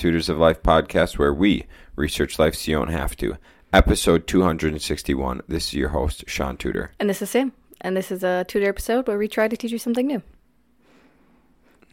Tutors 0.00 0.30
of 0.30 0.38
Life 0.38 0.62
podcast, 0.62 1.18
where 1.18 1.34
we 1.34 1.66
research 1.94 2.38
life 2.38 2.54
so 2.54 2.70
you 2.70 2.78
don't 2.78 2.88
have 2.88 3.14
to. 3.18 3.36
Episode 3.70 4.26
261. 4.26 5.42
This 5.46 5.66
is 5.66 5.74
your 5.74 5.90
host, 5.90 6.24
Shaun 6.26 6.56
Tudor. 6.56 6.92
And 6.98 7.10
this 7.10 7.20
is 7.20 7.28
Sam. 7.28 7.52
And 7.82 7.94
this 7.94 8.10
is 8.10 8.24
a 8.24 8.46
tutor 8.48 8.70
episode 8.70 9.06
where 9.06 9.18
we 9.18 9.28
try 9.28 9.46
to 9.46 9.58
teach 9.58 9.72
you 9.72 9.76
something 9.76 10.06
new. 10.06 10.22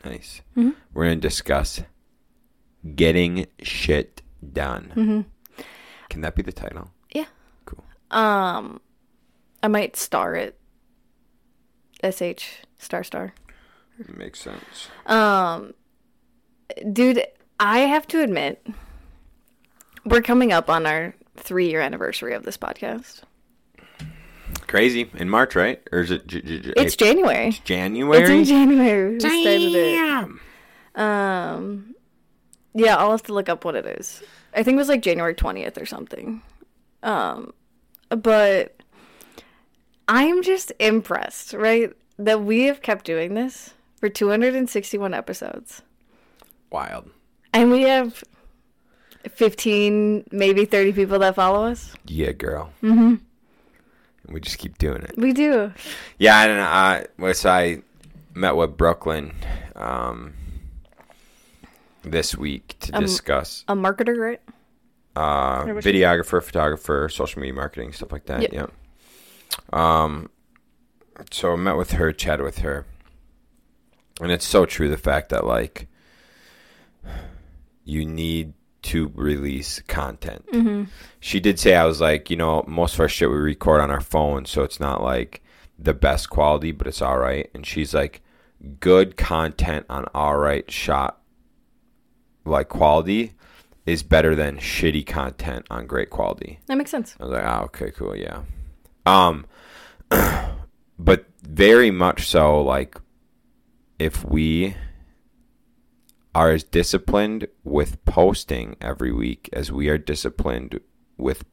Nice. 0.05 0.39
Mm-hmm. 0.55 0.69
We're 0.93 1.03
going 1.03 1.17
to 1.19 1.27
discuss 1.27 1.81
getting 2.95 3.47
shit 3.61 4.21
done. 4.53 4.93
Mm-hmm. 4.95 5.63
Can 6.09 6.21
that 6.21 6.33
be 6.33 6.43
the 6.43 6.53
title? 6.53 6.91
Yeah. 7.11 7.25
Cool. 7.65 7.83
Um, 8.09 8.79
I 9.61 9.67
might 9.67 9.97
star 9.97 10.33
it. 10.33 10.57
SH 12.01 12.63
star 12.77 13.03
star. 13.03 13.33
Makes 14.15 14.39
sense. 14.39 14.87
Um, 15.07 15.73
dude, 16.93 17.25
I 17.59 17.79
have 17.79 18.07
to 18.09 18.21
admit, 18.21 18.65
we're 20.05 20.21
coming 20.21 20.51
up 20.51 20.69
on 20.69 20.85
our 20.85 21.15
three 21.35 21.69
year 21.69 21.81
anniversary 21.81 22.33
of 22.33 22.43
this 22.43 22.57
podcast. 22.57 23.21
Crazy. 24.67 25.09
In 25.15 25.29
March, 25.29 25.55
right? 25.55 25.81
Or 25.91 25.99
is 25.99 26.11
it 26.11 26.27
j- 26.27 26.41
j- 26.41 26.59
j- 26.59 26.73
It's 26.75 26.95
January. 26.95 27.47
It's 27.49 27.59
January? 27.59 28.21
It's 28.21 28.29
in 28.29 28.43
January. 28.45 29.17
Damn. 29.19 30.41
Um, 30.95 31.95
yeah, 32.73 32.95
I'll 32.97 33.11
have 33.11 33.23
to 33.23 33.33
look 33.33 33.49
up 33.49 33.63
what 33.65 33.75
it 33.75 33.85
is. 33.85 34.21
I 34.53 34.63
think 34.63 34.75
it 34.75 34.79
was 34.79 34.89
like 34.89 35.01
January 35.01 35.35
twentieth 35.35 35.77
or 35.77 35.85
something. 35.85 36.41
Um, 37.03 37.53
but 38.09 38.81
I'm 40.07 40.41
just 40.41 40.71
impressed, 40.79 41.53
right, 41.53 41.91
that 42.17 42.41
we 42.41 42.63
have 42.63 42.81
kept 42.81 43.05
doing 43.05 43.35
this 43.35 43.73
for 43.99 44.09
261 44.09 45.13
episodes, 45.13 45.81
Wild. 46.71 47.09
And 47.57 47.71
we 47.71 47.81
have 47.83 48.23
15, 49.29 50.25
maybe 50.31 50.65
30 50.65 50.93
people 50.93 51.19
that 51.19 51.35
follow 51.35 51.65
us. 51.65 51.93
Yeah, 52.05 52.31
girl. 52.31 52.71
Mm-hmm. 52.83 53.15
And 54.25 54.33
we 54.33 54.39
just 54.39 54.57
keep 54.57 54.77
doing 54.77 55.01
it. 55.03 55.13
We 55.17 55.33
do. 55.33 55.71
Yeah, 56.19 56.37
I 56.37 56.47
don't 56.47 56.57
know. 56.57 56.63
I 56.63 57.05
was 57.17 57.45
I 57.45 57.81
met 58.33 58.55
with 58.55 58.77
Brooklyn 58.77 59.33
um, 59.75 60.33
this 62.03 62.35
week 62.37 62.75
to 62.81 62.95
Um, 62.97 63.03
discuss 63.03 63.63
A 63.67 63.75
marketer, 63.75 64.17
right? 64.17 64.41
uh, 65.15 65.65
or 65.67 65.75
what 65.75 65.83
she- 65.83 65.91
videographer, 65.93 66.43
photographer, 66.43 67.09
social 67.09 67.41
media 67.41 67.53
marketing, 67.53 67.91
stuff 67.93 68.11
like 68.11 68.25
that. 68.25 68.41
Yep. 68.41 68.53
Yeah. 68.53 68.67
Um. 69.73 70.29
So 71.31 71.53
I 71.53 71.55
met 71.55 71.75
with 71.77 71.91
her, 71.91 72.11
chatted 72.11 72.45
with 72.45 72.59
her, 72.59 72.85
and 74.21 74.31
it's 74.31 74.45
so 74.45 74.65
true 74.67 74.87
the 74.89 74.97
fact 74.97 75.29
that 75.29 75.45
like 75.45 75.87
you 77.87 78.05
need 78.05 78.53
to 78.83 79.11
release 79.15 79.81
content. 79.87 80.45
Mm-hmm. 80.51 80.83
She 81.19 81.39
did 81.39 81.59
say 81.59 81.75
I 81.75 81.85
was 81.85 82.01
like, 82.01 82.29
you 82.29 82.35
know, 82.35 82.63
most 82.67 82.93
of 82.95 82.99
our 82.99 83.09
shit 83.09 83.29
we 83.29 83.35
record 83.35 83.81
on 83.81 83.89
our 83.89 84.01
phone, 84.01 84.45
so 84.45 84.63
it's 84.63 84.79
not 84.79 85.01
like 85.01 85.41
the 85.79 85.93
best 85.93 86.29
quality, 86.29 86.71
but 86.71 86.87
it's 86.87 87.01
all 87.01 87.17
right. 87.17 87.49
And 87.53 87.65
she's 87.65 87.93
like, 87.93 88.21
good 88.79 89.17
content 89.17 89.85
on 89.89 90.05
all 90.13 90.37
right 90.37 90.69
shot 90.71 91.21
like 92.43 92.69
quality 92.69 93.33
is 93.85 94.03
better 94.03 94.35
than 94.35 94.57
shitty 94.57 95.05
content 95.05 95.65
on 95.69 95.87
great 95.87 96.09
quality. 96.09 96.59
That 96.65 96.77
makes 96.77 96.91
sense. 96.91 97.15
I 97.19 97.23
was 97.23 97.33
like, 97.33 97.43
oh, 97.43 97.63
okay, 97.65 97.91
cool, 97.91 98.15
yeah. 98.15 98.41
Um, 99.05 99.45
but 100.99 101.25
very 101.41 101.91
much 101.91 102.27
so, 102.27 102.61
like, 102.61 102.99
if 103.99 104.25
we 104.25 104.75
are 106.35 106.51
as 106.51 106.63
disciplined 106.63 107.47
with 107.63 108.03
posting 108.05 108.75
every 108.79 109.11
week 109.11 109.49
as 109.53 109.71
we 109.71 109.89
are 109.89 109.97
disciplined 109.97 110.79
with 111.17 111.43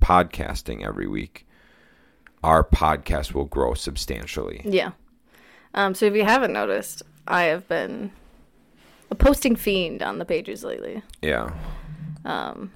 podcasting 0.00 0.86
every 0.86 1.06
week, 1.08 1.46
our 2.44 2.62
podcast 2.62 3.32
will 3.32 3.46
grow 3.46 3.74
substantially. 3.74 4.60
Yeah. 4.64 4.92
Um, 5.74 5.94
so 5.94 6.06
if 6.06 6.14
you 6.14 6.24
haven't 6.24 6.52
noticed, 6.52 7.02
I 7.26 7.44
have 7.44 7.66
been 7.68 8.12
a 9.10 9.14
posting 9.14 9.56
fiend 9.56 10.02
on 10.02 10.18
the 10.18 10.24
pages 10.24 10.62
lately. 10.62 11.02
Yeah. 11.22 11.50
Um, 12.24 12.72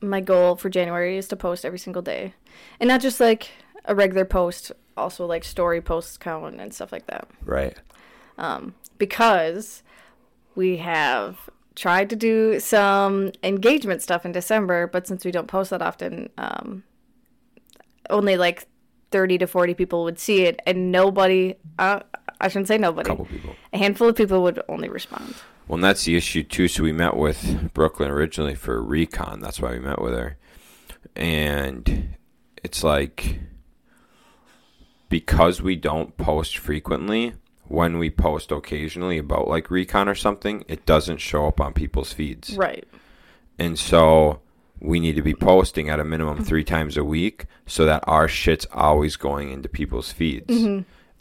my 0.00 0.20
goal 0.20 0.56
for 0.56 0.68
January 0.68 1.16
is 1.16 1.28
to 1.28 1.36
post 1.36 1.64
every 1.64 1.78
single 1.78 2.02
day. 2.02 2.34
And 2.78 2.88
not 2.88 3.00
just 3.00 3.20
like 3.20 3.50
a 3.84 3.94
regular 3.94 4.24
post, 4.24 4.72
also 4.96 5.26
like 5.26 5.44
story 5.44 5.80
posts 5.80 6.16
count 6.16 6.60
and 6.60 6.72
stuff 6.72 6.92
like 6.92 7.06
that. 7.06 7.28
Right. 7.44 7.76
Um, 8.38 8.74
Because 8.98 9.82
we 10.54 10.76
have 10.78 11.48
tried 11.74 12.10
to 12.10 12.16
do 12.16 12.60
some 12.60 13.32
engagement 13.42 14.02
stuff 14.02 14.24
in 14.26 14.32
December, 14.32 14.86
but 14.86 15.06
since 15.06 15.24
we 15.24 15.30
don't 15.30 15.46
post 15.46 15.70
that 15.70 15.82
often, 15.82 16.28
um, 16.36 16.82
only 18.10 18.36
like 18.36 18.66
30 19.10 19.38
to 19.38 19.46
40 19.46 19.74
people 19.74 20.04
would 20.04 20.18
see 20.18 20.42
it, 20.42 20.60
and 20.66 20.92
nobody, 20.92 21.54
uh, 21.78 22.00
I 22.40 22.48
shouldn't 22.48 22.68
say 22.68 22.78
nobody, 22.78 23.08
couple 23.08 23.24
people. 23.24 23.54
a 23.72 23.78
handful 23.78 24.08
of 24.08 24.16
people 24.16 24.42
would 24.42 24.60
only 24.68 24.88
respond. 24.88 25.34
Well, 25.68 25.76
and 25.76 25.84
that's 25.84 26.04
the 26.04 26.16
issue 26.16 26.42
too. 26.42 26.68
So 26.68 26.82
we 26.82 26.92
met 26.92 27.16
with 27.16 27.72
Brooklyn 27.72 28.10
originally 28.10 28.54
for 28.54 28.82
recon. 28.82 29.40
That's 29.40 29.60
why 29.60 29.72
we 29.72 29.78
met 29.78 30.00
with 30.00 30.14
her, 30.14 30.36
and 31.14 32.16
it's 32.62 32.82
like 32.82 33.40
because 35.08 35.62
we 35.62 35.76
don't 35.76 36.16
post 36.16 36.58
frequently. 36.58 37.34
When 37.70 37.98
we 37.98 38.10
post 38.10 38.50
occasionally 38.50 39.16
about 39.18 39.46
like 39.46 39.70
recon 39.70 40.08
or 40.08 40.14
something, 40.16 40.64
it 40.66 40.84
doesn't 40.86 41.18
show 41.18 41.46
up 41.46 41.60
on 41.60 41.72
people's 41.72 42.12
feeds, 42.12 42.56
Right. 42.56 42.84
and 43.60 43.78
so 43.78 44.40
we 44.80 44.98
need 44.98 45.14
to 45.14 45.22
be 45.22 45.34
posting 45.34 45.88
at 45.88 46.00
a 46.00 46.04
minimum 46.04 46.42
three 46.42 46.64
times 46.64 46.96
a 46.96 47.04
week 47.04 47.46
so 47.66 47.84
that 47.84 48.02
our 48.08 48.26
shit's 48.26 48.66
always 48.72 49.14
going 49.14 49.52
into 49.52 49.68
people's 49.68 50.10
feeds. 50.10 50.52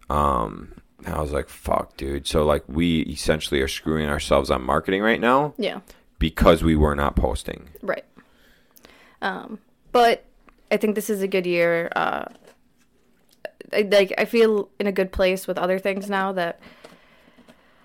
Um, 0.10 0.74
and 1.06 1.14
I 1.16 1.22
was 1.22 1.32
like, 1.32 1.50
"Fuck, 1.50 1.98
dude!" 1.98 2.26
So 2.26 2.44
like, 2.46 2.64
we 2.68 3.02
essentially 3.02 3.62
are 3.62 3.68
screwing 3.68 4.10
ourselves 4.10 4.50
on 4.50 4.64
marketing 4.64 5.02
right 5.04 5.22
now 5.22 5.54
Yeah. 5.58 5.82
because 6.18 6.64
we 6.64 6.76
were 6.76 6.96
not 6.96 7.16
posting. 7.16 7.70
Right. 7.84 8.06
Um, 9.22 9.60
but 9.92 10.26
I 10.72 10.78
think 10.78 10.96
this 10.96 11.10
is 11.12 11.22
a 11.22 11.28
good 11.28 11.46
year. 11.46 11.92
Uh, 11.96 12.26
I, 13.74 13.82
like 13.82 14.14
I 14.18 14.26
feel 14.26 14.70
in 14.80 14.88
a 14.88 14.92
good 14.92 15.12
place 15.12 15.48
with 15.48 15.58
other 15.58 15.80
things 15.80 16.10
now 16.10 16.32
that 16.34 16.60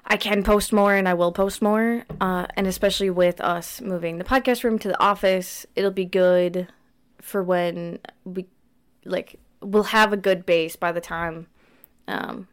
I 0.06 0.16
can 0.16 0.42
post 0.42 0.72
more 0.72 0.94
and 0.94 1.08
I 1.08 1.14
will 1.14 1.32
post 1.32 1.62
more. 1.62 2.04
Uh, 2.20 2.46
and 2.56 2.66
especially 2.66 3.10
with 3.10 3.40
us 3.40 3.80
moving 3.80 4.18
the 4.18 4.24
podcast 4.24 4.64
room 4.64 4.78
to 4.80 4.88
the 4.88 5.00
office, 5.00 5.66
it'll 5.76 5.90
be 5.90 6.04
good 6.04 6.68
for 7.20 7.42
when 7.42 7.98
we 8.24 8.46
like 9.04 9.38
we'll 9.60 9.84
have 9.84 10.12
a 10.12 10.16
good 10.16 10.44
base 10.44 10.76
by 10.76 10.92
the 10.92 11.00
time 11.00 11.46
um, 12.06 12.48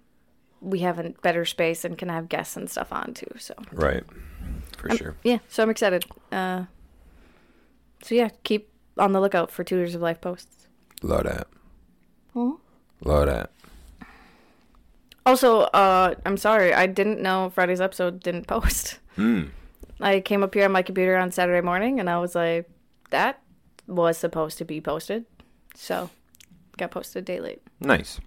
we 0.61 0.79
have 0.79 0.99
a 0.99 1.09
better 1.21 1.43
space 1.43 1.83
and 1.83 1.97
can 1.97 2.07
have 2.09 2.29
guests 2.29 2.55
and 2.55 2.69
stuff 2.69 2.93
on 2.93 3.13
too. 3.13 3.31
So 3.37 3.53
Right. 3.71 4.03
For 4.77 4.95
sure. 4.95 5.15
yeah, 5.23 5.39
so 5.47 5.61
I'm 5.61 5.69
excited. 5.69 6.05
Uh, 6.31 6.65
so 8.01 8.15
yeah, 8.15 8.29
keep 8.43 8.69
on 8.97 9.11
the 9.11 9.19
lookout 9.21 9.51
for 9.51 9.63
Tutors 9.63 9.93
of 9.93 10.01
Life 10.01 10.21
posts. 10.21 10.67
Love 11.03 11.23
that. 11.23 11.47
Hmm? 12.33 12.51
Love 13.03 13.25
that. 13.28 13.51
Also, 15.25 15.62
uh, 15.62 16.16
I'm 16.25 16.38
sorry, 16.38 16.73
I 16.73 16.88
didn't 16.88 17.22
know 17.22 17.50
Friday's 17.51 17.81
episode 17.81 18.22
didn't 18.23 18.47
post. 18.47 19.00
Hmm. 19.16 19.45
I 20.01 20.19
came 20.19 20.41
up 20.44 20.53
here 20.53 20.66
on 20.66 20.72
my 20.72 20.81
computer 20.81 21.16
on 21.17 21.31
Saturday 21.31 21.61
morning 21.63 22.00
and 22.00 22.09
I 22.09 22.17
was 22.19 22.34
like, 22.34 22.67
that 23.11 23.40
was 23.87 24.17
supposed 24.17 24.58
to 24.58 24.66
be 24.66 24.81
posted. 24.81 25.25
So, 25.75 26.09
got 26.78 26.91
posted 26.91 27.25
day 27.25 27.40
late. 27.40 27.61
Nice. 27.79 28.20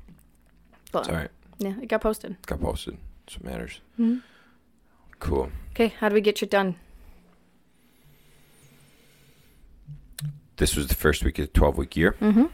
But 0.93 1.01
It's 1.01 1.09
all 1.09 1.15
right. 1.17 1.31
yeah, 1.59 1.75
it 1.83 1.89
got 1.89 2.01
posted. 2.01 2.37
Got 2.47 2.61
posted. 2.61 2.97
That's 3.27 3.41
what 3.41 3.51
matters. 3.51 3.81
Mhm. 3.99 4.23
Cool. 5.19 5.51
Okay, 5.73 5.89
how 5.99 6.09
do 6.09 6.15
we 6.15 6.21
get 6.21 6.41
you 6.41 6.47
done? 6.47 6.77
This 10.57 10.77
was 10.77 10.87
the 10.87 10.95
first 10.95 11.25
week 11.25 11.39
of 11.41 11.47
the 11.47 11.53
12 11.53 11.77
week 11.79 11.97
year. 11.97 12.15
Mm-hmm. 12.21 12.45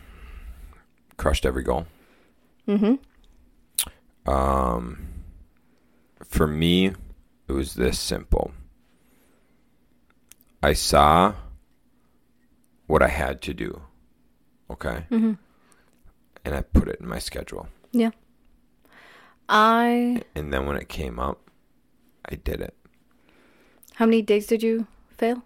Crushed 1.18 1.44
every 1.44 1.62
goal. 1.62 1.86
Mm-hmm. 2.70 4.30
Um, 4.30 5.08
for 6.24 6.46
me, 6.46 6.92
it 7.48 7.52
was 7.52 7.74
this 7.74 7.98
simple. 7.98 8.52
I 10.62 10.74
saw 10.74 11.34
what 12.86 13.02
I 13.02 13.08
had 13.08 13.42
to 13.42 13.54
do. 13.54 13.80
Okay. 14.70 15.04
Mm-hmm. 15.10 15.32
And 16.44 16.54
I 16.54 16.60
put 16.60 16.86
it 16.88 17.00
in 17.00 17.08
my 17.08 17.18
schedule. 17.18 17.66
Yeah. 17.90 18.10
I. 19.48 20.22
And 20.36 20.52
then 20.52 20.66
when 20.66 20.76
it 20.76 20.88
came 20.88 21.18
up, 21.18 21.50
I 22.24 22.36
did 22.36 22.60
it. 22.60 22.74
How 23.94 24.06
many 24.06 24.22
days 24.22 24.46
did 24.46 24.62
you 24.62 24.86
fail? 25.18 25.42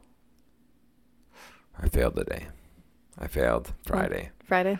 I 1.80 1.88
failed 1.88 2.16
today. 2.16 2.48
I 3.18 3.28
failed 3.28 3.72
Friday. 3.86 4.30
Friday. 4.44 4.78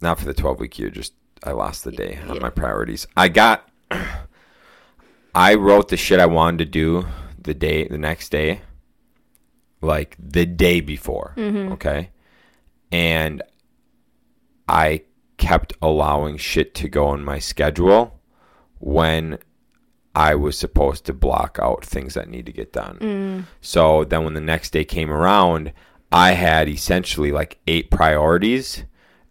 Not 0.00 0.18
for 0.18 0.24
the 0.26 0.34
12 0.34 0.60
week 0.60 0.78
year, 0.78 0.90
just 0.90 1.14
I 1.44 1.52
lost 1.52 1.84
the 1.84 1.92
day 1.92 2.18
on 2.28 2.36
Yeah. 2.36 2.40
my 2.42 2.50
priorities. 2.50 3.06
I 3.16 3.28
got, 3.28 3.68
I 5.34 5.54
wrote 5.54 5.88
the 5.88 5.96
shit 5.96 6.20
I 6.20 6.26
wanted 6.26 6.58
to 6.58 6.64
do 6.66 7.06
the 7.40 7.54
day, 7.54 7.86
the 7.88 7.98
next 7.98 8.30
day, 8.30 8.60
like 9.80 10.16
the 10.18 10.46
day 10.46 10.80
before. 10.80 11.34
Mm-hmm. 11.36 11.72
Okay. 11.72 12.10
And 12.90 13.42
I 14.68 15.02
kept 15.36 15.72
allowing 15.80 16.36
shit 16.36 16.74
to 16.76 16.88
go 16.88 17.14
in 17.14 17.24
my 17.24 17.38
schedule 17.38 18.20
when 18.80 19.38
I 20.14 20.34
was 20.34 20.58
supposed 20.58 21.04
to 21.06 21.12
block 21.12 21.58
out 21.62 21.84
things 21.84 22.14
that 22.14 22.28
need 22.28 22.46
to 22.46 22.52
get 22.52 22.72
done. 22.72 22.98
Mm. 23.00 23.44
So 23.60 24.04
then 24.04 24.24
when 24.24 24.34
the 24.34 24.40
next 24.40 24.70
day 24.70 24.84
came 24.84 25.10
around, 25.10 25.72
I 26.10 26.32
had 26.32 26.68
essentially 26.68 27.30
like 27.30 27.58
eight 27.68 27.90
priorities 27.90 28.84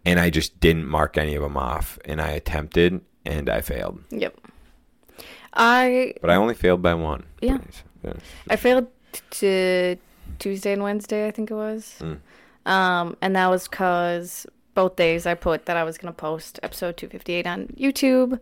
and 0.06 0.20
I 0.20 0.30
just 0.30 0.60
didn't 0.60 0.88
mark 0.88 1.18
any 1.18 1.36
of 1.36 1.42
them 1.42 1.58
off. 1.58 2.00
And 2.06 2.22
I 2.22 2.30
attempted 2.30 3.02
and 3.26 3.50
I 3.50 3.62
failed. 3.62 4.02
Yep. 4.10 4.40
I 5.54 6.14
But 6.22 6.30
I 6.30 6.36
only 6.36 6.54
failed 6.54 6.82
by 6.82 6.94
one. 6.94 7.24
Yeah. 7.42 7.60
I 8.50 8.56
failed 8.56 8.88
to 9.32 9.98
Tuesday 10.40 10.74
and 10.74 10.84
Wednesday, 10.84 11.28
I 11.28 11.32
think 11.32 11.52
it 11.52 11.56
was. 11.56 12.02
Um, 12.66 13.18
and 13.22 13.36
that 13.36 13.50
was 13.50 13.68
because 13.68 14.46
both 14.76 14.96
days 14.96 15.26
I 15.26 15.34
put 15.34 15.66
that 15.66 15.78
I 15.78 15.84
was 15.84 15.98
going 15.98 16.14
to 16.14 16.18
post 16.18 16.60
episode 16.62 16.98
258 16.98 17.48
on 17.48 17.68
YouTube, 17.78 18.40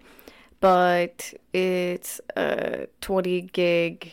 but 0.60 1.34
it's 1.54 2.20
a 2.36 2.88
20 3.02 3.42
gig 3.42 4.12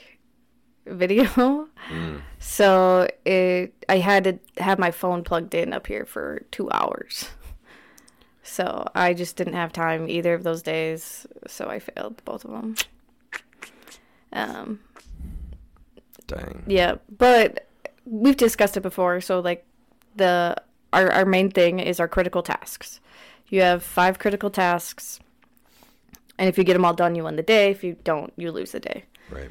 video. 0.87 1.69
So 2.38 3.08
it 3.25 3.73
I 3.88 3.99
had 3.99 4.25
to 4.25 4.38
have 4.62 4.79
my 4.79 4.90
phone 4.90 5.25
plugged 5.25 5.55
in 5.55 5.73
up 5.73 5.87
here 5.87 6.05
for 6.05 6.43
two 6.50 6.70
hours. 6.70 7.31
So 8.43 8.87
I 8.94 9.14
just 9.14 9.37
didn't 9.37 9.55
have 9.55 9.73
time 9.73 10.08
either 10.08 10.34
of 10.34 10.43
those 10.43 10.62
days. 10.62 11.26
So 11.46 11.69
I 11.69 11.79
failed 11.79 12.23
both 12.25 12.44
of 12.44 12.50
them. 12.50 12.75
Um, 14.32 14.81
Dang. 16.26 16.64
yeah, 16.67 16.96
but 17.17 17.69
we've 18.05 18.37
discussed 18.37 18.76
it 18.76 18.81
before. 18.82 19.20
So 19.20 19.40
like 19.40 19.64
the 20.17 20.56
our 20.93 21.11
our 21.12 21.25
main 21.25 21.50
thing 21.50 21.79
is 21.79 22.00
our 22.00 22.08
critical 22.08 22.43
tasks. 22.43 23.00
You 23.49 23.61
have 23.61 23.82
five 23.82 24.19
critical 24.19 24.50
tasks, 24.50 25.20
and 26.38 26.49
if 26.49 26.58
you 26.58 26.64
get 26.64 26.73
them 26.73 26.84
all 26.84 26.94
done, 26.94 27.14
you 27.14 27.25
win 27.25 27.37
the 27.37 27.43
day. 27.43 27.70
If 27.70 27.84
you 27.84 27.96
don't, 28.05 28.32
you 28.37 28.50
lose 28.50 28.73
the 28.73 28.81
day. 28.81 29.05
Right. 29.31 29.50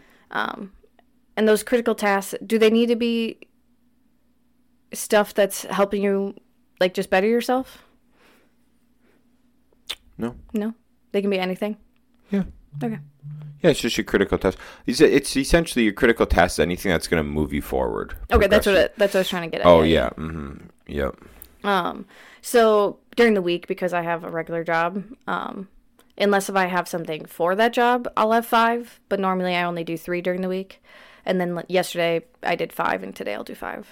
And 1.42 1.48
those 1.48 1.64
critical 1.64 1.96
tasks, 1.96 2.36
do 2.46 2.60
they 2.60 2.70
need 2.70 2.86
to 2.90 2.96
be 2.96 3.40
stuff 4.94 5.34
that's 5.34 5.64
helping 5.64 6.04
you 6.04 6.36
like 6.80 6.94
just 6.94 7.10
better 7.10 7.26
yourself? 7.26 7.82
No. 10.20 10.36
No, 10.54 10.76
they 11.14 11.22
can 11.22 11.32
be 11.32 11.40
anything. 11.40 11.78
Yeah. 12.30 12.44
Okay. 12.84 13.00
Yeah, 13.64 13.72
it's 13.72 13.80
just 13.80 13.98
your 13.98 14.06
critical 14.06 14.38
test. 14.38 14.60
It's, 14.86 15.02
essentially 15.36 15.84
your 15.84 15.94
critical 15.94 16.28
test. 16.28 16.60
Anything 16.60 16.92
that's 16.92 17.08
going 17.08 17.24
to 17.24 17.28
move 17.28 17.54
you 17.54 17.64
forward. 17.64 18.16
Okay, 18.32 18.46
that's 18.46 18.68
what 18.68 18.76
it, 18.76 18.94
that's 18.98 19.16
what 19.16 19.18
I 19.18 19.22
was 19.22 19.30
trying 19.30 19.50
to 19.50 19.58
get 19.58 19.62
at. 19.62 19.66
Oh 19.66 19.82
yeah. 19.82 20.12
Mm-hmm. 20.12 20.68
Yep. 20.90 21.16
Um, 21.64 22.06
so 22.44 23.00
during 23.16 23.34
the 23.34 23.42
week, 23.42 23.66
because 23.66 23.94
I 23.94 24.04
have 24.04 24.24
a 24.24 24.30
regular 24.30 24.64
job, 24.64 25.04
um, 25.26 25.70
unless 26.20 26.50
if 26.50 26.56
I 26.56 26.68
have 26.68 26.88
something 26.88 27.26
for 27.26 27.56
that 27.56 27.74
job, 27.74 28.08
I'll 28.16 28.32
have 28.32 28.46
five. 28.46 29.00
But 29.10 29.20
normally 29.20 29.56
I 29.56 29.64
only 29.64 29.84
do 29.84 29.98
three 29.98 30.22
during 30.22 30.42
the 30.42 30.48
week. 30.48 30.84
And 31.26 31.40
then 31.40 31.64
yesterday 31.70 32.26
I 32.44 32.56
did 32.56 32.74
five, 32.74 33.04
and 33.04 33.16
today 33.16 33.34
I'll 33.36 33.44
do 33.44 33.56
five. 33.56 33.88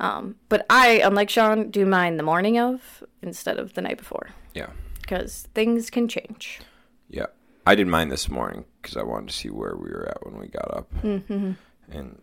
Um, 0.00 0.36
but 0.48 0.66
I, 0.68 1.00
unlike 1.04 1.30
Shaun, 1.30 1.70
do 1.70 1.86
mine 1.86 2.16
the 2.16 2.22
morning 2.22 2.58
of 2.58 3.04
instead 3.22 3.58
of 3.58 3.74
the 3.74 3.82
night 3.82 3.98
before 3.98 4.30
Yeah. 4.54 4.70
because 5.00 5.46
things 5.54 5.90
can 5.90 6.08
change. 6.08 6.60
Yeah. 7.08 7.26
I 7.66 7.76
did 7.76 7.86
mine 7.86 8.08
this 8.08 8.28
morning 8.28 8.64
because 8.80 8.96
I 8.96 9.04
wanted 9.04 9.28
to 9.28 9.34
see 9.36 9.48
where 9.50 9.76
we 9.76 9.88
were 9.90 10.08
at 10.08 10.24
when 10.26 10.40
we 10.40 10.48
got 10.48 10.76
up, 10.76 10.92
Mm-hmm. 11.02 11.52
and 11.90 12.20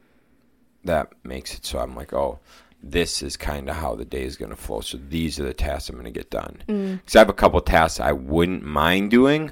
that 0.83 1.13
makes 1.23 1.53
it 1.55 1.65
so 1.65 1.79
I'm 1.79 1.95
like, 1.95 2.11
oh, 2.13 2.39
this 2.83 3.21
is 3.23 3.37
kind 3.37 3.69
of 3.69 3.75
how 3.77 3.95
the 3.95 4.05
day 4.05 4.23
is 4.23 4.35
going 4.37 4.49
to 4.51 4.55
flow. 4.57 4.81
So 4.81 4.97
these 4.97 5.39
are 5.39 5.43
the 5.43 5.53
tasks 5.53 5.89
I'm 5.89 5.95
going 5.95 6.05
to 6.05 6.11
get 6.11 6.29
done. 6.31 6.63
Because 6.67 7.15
I 7.15 7.19
have 7.19 7.29
a 7.29 7.33
couple 7.33 7.59
tasks 7.61 7.99
I 8.01 8.11
wouldn't 8.13 8.63
mind 8.63 9.11
doing, 9.11 9.51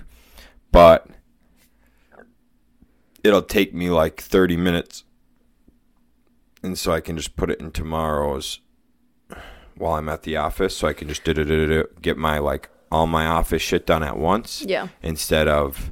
but 0.72 1.08
it'll 3.28 3.42
take 3.42 3.74
me 3.74 3.90
like 3.90 4.22
30 4.22 4.58
minutes, 4.58 5.04
and 6.64 6.78
so 6.78 6.92
I 6.92 7.02
can 7.02 7.18
just 7.18 7.36
put 7.36 7.52
it 7.52 7.60
in 7.60 7.72
tomorrow's 7.72 8.60
while 9.76 9.94
I'm 9.94 10.10
at 10.10 10.24
the 10.24 10.38
office, 10.38 10.76
so 10.76 10.88
I 10.88 10.94
can 10.94 11.08
just 11.08 11.24
do 11.24 11.86
get 12.02 12.18
my 12.18 12.40
like 12.40 12.70
all 12.92 13.06
my 13.06 13.26
office 13.28 13.62
shit 13.62 13.86
done 13.86 14.02
at 14.02 14.18
once 14.18 14.64
Yeah. 14.66 14.88
instead 15.04 15.48
of 15.48 15.92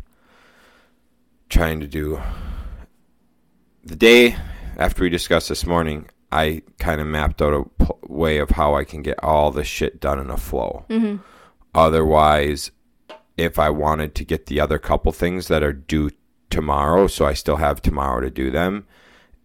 trying 1.50 1.80
to 1.82 1.88
do 1.88 2.20
the 3.84 3.96
day. 3.96 4.36
After 4.78 5.04
we 5.04 5.10
discussed 5.10 5.50
this 5.50 5.66
morning 5.66 6.10
i 6.32 6.62
kind 6.80 7.00
of 7.00 7.06
mapped 7.08 7.42
out 7.42 7.54
a 7.54 7.64
p- 7.86 7.92
way 8.08 8.40
of 8.40 8.50
how 8.50 8.74
i 8.76 8.84
can 8.84 9.02
get 9.04 9.24
all 9.24 9.52
the 9.52 9.64
shit 9.64 10.02
done 10.02 10.20
in 10.20 10.30
a 10.30 10.38
flow. 10.38 10.86
Mm-hmm. 10.90 11.18
Otherwise 11.76 12.72
if 13.38 13.60
i 13.60 13.70
wanted 13.70 14.16
to 14.16 14.26
get 14.26 14.48
the 14.48 14.60
other 14.60 14.80
couple 14.80 15.12
things 15.12 15.48
that 15.50 15.62
are 15.64 15.72
due 15.74 16.10
tomorrow 16.50 17.08
so 17.08 17.26
i 17.26 17.34
still 17.34 17.58
have 17.58 17.82
tomorrow 17.82 18.22
to 18.22 18.30
do 18.30 18.50
them 18.52 18.86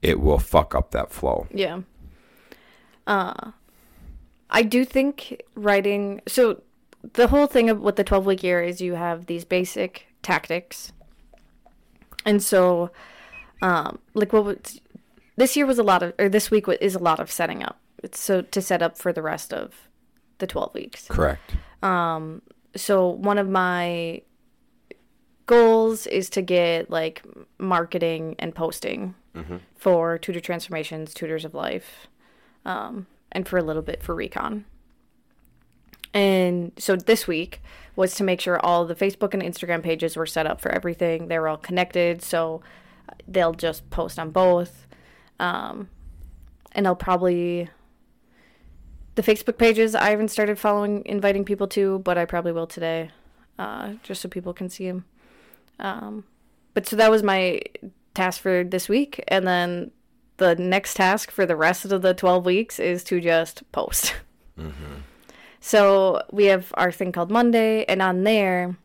it 0.03 0.21
will 0.21 0.39
fuck 0.39 0.75
up 0.75 0.91
that 0.93 1.13
flow 1.13 1.47
Yeah. 1.53 1.81
Uh, 3.07 3.53
I 4.51 4.63
do 4.63 4.85
think 4.85 5.43
writing. 5.55 6.21
So, 6.29 6.63
the 7.15 7.29
whole 7.29 7.47
thing 7.47 7.71
of 7.71 7.81
with 7.81 7.97
the 7.97 8.05
12 8.05 8.27
week 8.27 8.43
year 8.43 8.63
is 8.63 8.81
you 8.81 8.95
have 8.95 9.27
these 9.27 9.45
basic 9.45 10.07
tactics. 10.23 10.93
And 12.25 12.43
so, 12.43 12.91
um, 13.63 13.99
like, 14.15 14.33
what 14.33 14.45
was. 14.45 14.81
This 15.37 15.57
year 15.57 15.67
was 15.67 15.79
a 15.79 15.83
lot 15.83 16.03
of. 16.03 16.13
Or 16.19 16.29
this 16.29 16.51
week 16.51 16.67
is 16.81 16.95
a 16.95 16.99
lot 16.99 17.21
of 17.21 17.31
setting 17.33 17.63
up. 17.63 17.81
It's 18.03 18.21
so 18.21 18.43
to 18.43 18.63
set 18.63 18.83
up 18.83 18.97
for 18.99 19.13
the 19.13 19.23
rest 19.23 19.53
of 19.53 19.89
the 20.39 20.47
12 20.47 20.75
weeks. 20.75 21.07
correct 21.09 21.55
Um, 21.83 22.43
So, 22.77 23.09
one 23.09 23.39
of 23.39 23.49
my 23.49 24.23
goals 25.51 26.07
is 26.07 26.31
to 26.31 26.43
get 26.43 26.91
like 26.91 27.25
marketing 27.59 28.37
and 28.39 28.55
posting 28.55 29.17
for 29.75 30.17
tutor 30.17 30.39
transformations 30.39 31.13
tutors 31.13 31.45
of 31.45 31.55
life 31.55 32.07
um, 32.65 33.09
and 33.33 33.49
for 33.49 33.59
a 33.59 33.63
little 33.63 33.83
bit 33.83 34.01
for 34.01 34.15
recon. 34.15 34.65
And 36.15 36.71
so 36.79 36.95
this 36.95 37.27
week 37.27 37.61
was 37.97 38.15
to 38.15 38.23
make 38.23 38.41
sure 38.41 38.65
all 38.65 38.85
the 38.85 38.95
facebook 38.95 39.35
and 39.35 39.43
instagram 39.43 39.83
pages 39.83 40.17
were 40.17 40.25
set 40.25 40.47
up 40.47 40.61
for 40.61 40.71
everything. 40.71 41.27
They 41.27 41.39
were 41.41 41.49
all 41.49 41.57
connected 41.57 42.23
so 42.23 42.63
they'll 43.27 43.55
just 43.55 43.91
post 43.91 44.21
on 44.21 44.31
both. 44.31 44.87
Um, 45.41 45.89
and 46.73 46.87
i'll 46.87 46.95
probably 46.95 47.69
the 49.17 49.23
facebook 49.23 49.59
pages 49.59 49.97
i 49.97 50.11
haven't 50.11 50.29
started 50.29 50.61
following 50.61 51.03
inviting 51.05 51.45
people 51.45 51.67
to 51.67 51.99
but 52.01 52.17
i 52.17 52.25
probably 52.25 52.53
will 52.53 52.69
today 52.69 53.11
uh, 53.59 53.95
just 54.05 54.23
so 54.23 54.29
people 54.29 54.55
can 54.55 54.69
see 54.69 54.87
them 54.87 55.05
um, 55.81 56.25
but 56.75 56.87
so 56.87 56.97
that 56.97 57.11
was 57.11 57.23
my 57.23 57.61
task 58.15 58.41
for 58.41 58.65
this 58.65 58.89
week. 58.89 59.23
And 59.29 59.47
then 59.47 59.91
the 60.37 60.55
next 60.55 60.95
task 60.95 61.31
for 61.31 61.47
the 61.47 61.57
rest 61.57 61.85
of 61.85 62.03
the 62.03 62.15
12 62.15 62.45
weeks 62.45 62.79
is 62.79 63.05
to 63.05 63.21
just 63.21 63.71
post. 63.73 64.15
So 65.63 66.23
we 66.33 66.47
have 66.47 66.73
our 66.75 66.91
thing 66.93 67.13
called 67.13 67.31
monday. 67.31 67.85
And 67.85 68.03
on 68.03 68.25
there 68.25 68.77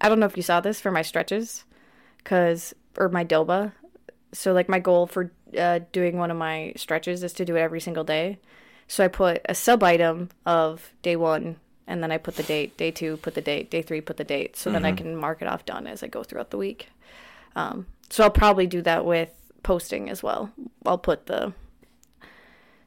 i 0.00 0.08
don't 0.08 0.18
know 0.18 0.26
if 0.26 0.36
you 0.36 0.42
saw 0.42 0.60
this 0.60 0.80
for 0.80 0.90
my 0.90 1.02
stretches 1.02 1.64
because 2.18 2.74
or 2.96 3.08
my 3.08 3.24
doba 3.24 3.72
so 4.32 4.52
like 4.52 4.68
my 4.68 4.78
goal 4.78 5.06
for 5.06 5.30
uh, 5.56 5.80
doing 5.92 6.18
one 6.18 6.30
of 6.30 6.36
my 6.36 6.72
stretches 6.76 7.22
is 7.22 7.32
to 7.34 7.44
do 7.44 7.56
it 7.56 7.60
every 7.60 7.80
single 7.80 8.04
day. 8.04 8.38
So 8.88 9.04
i 9.04 9.08
put 9.08 9.40
a 9.46 9.54
sub 9.54 9.82
item 9.82 10.30
of 10.44 10.92
day 11.02 11.16
one 11.16 11.56
and 11.86 12.02
then 12.02 12.10
i 12.10 12.18
put 12.18 12.36
the 12.36 12.42
date 12.42 12.76
day 12.76 12.90
two 12.90 13.16
put 13.18 13.34
the 13.34 13.40
date 13.40 13.70
day 13.70 13.82
three 13.82 14.00
put 14.00 14.16
the 14.16 14.24
date 14.24 14.56
so 14.56 14.70
then 14.70 14.84
i 14.84 14.92
can 14.92 15.16
mark 15.16 15.42
it 15.42 15.48
off 15.48 15.64
done 15.64 15.86
as 15.86 16.02
i 16.02 16.06
go 16.06 16.22
throughout 16.22 16.50
the 16.50 16.58
week 16.58 16.88
um, 17.54 17.86
so 18.10 18.24
i'll 18.24 18.30
probably 18.30 18.66
do 18.66 18.82
that 18.82 19.04
with 19.04 19.30
posting 19.62 20.08
as 20.08 20.22
well 20.22 20.50
i'll 20.86 20.98
put 20.98 21.26
the 21.26 21.52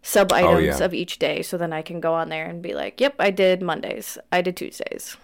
sub 0.01 0.31
items 0.31 0.79
yeah. 0.79 0.85
of 0.85 0.93
each 0.93 1.17
day 1.19 1.41
so 1.41 1.57
then 1.57 1.73
i 1.73 1.81
can 1.81 1.99
go 1.99 2.13
on 2.13 2.29
there 2.29 2.45
and 2.45 2.61
be 2.61 2.73
like 2.73 3.01
yep 3.01 3.15
i 3.19 3.31
did 3.31 3.61
mondays 3.61 4.17
i 4.31 4.41
did 4.41 4.55
tuesdays 4.55 5.17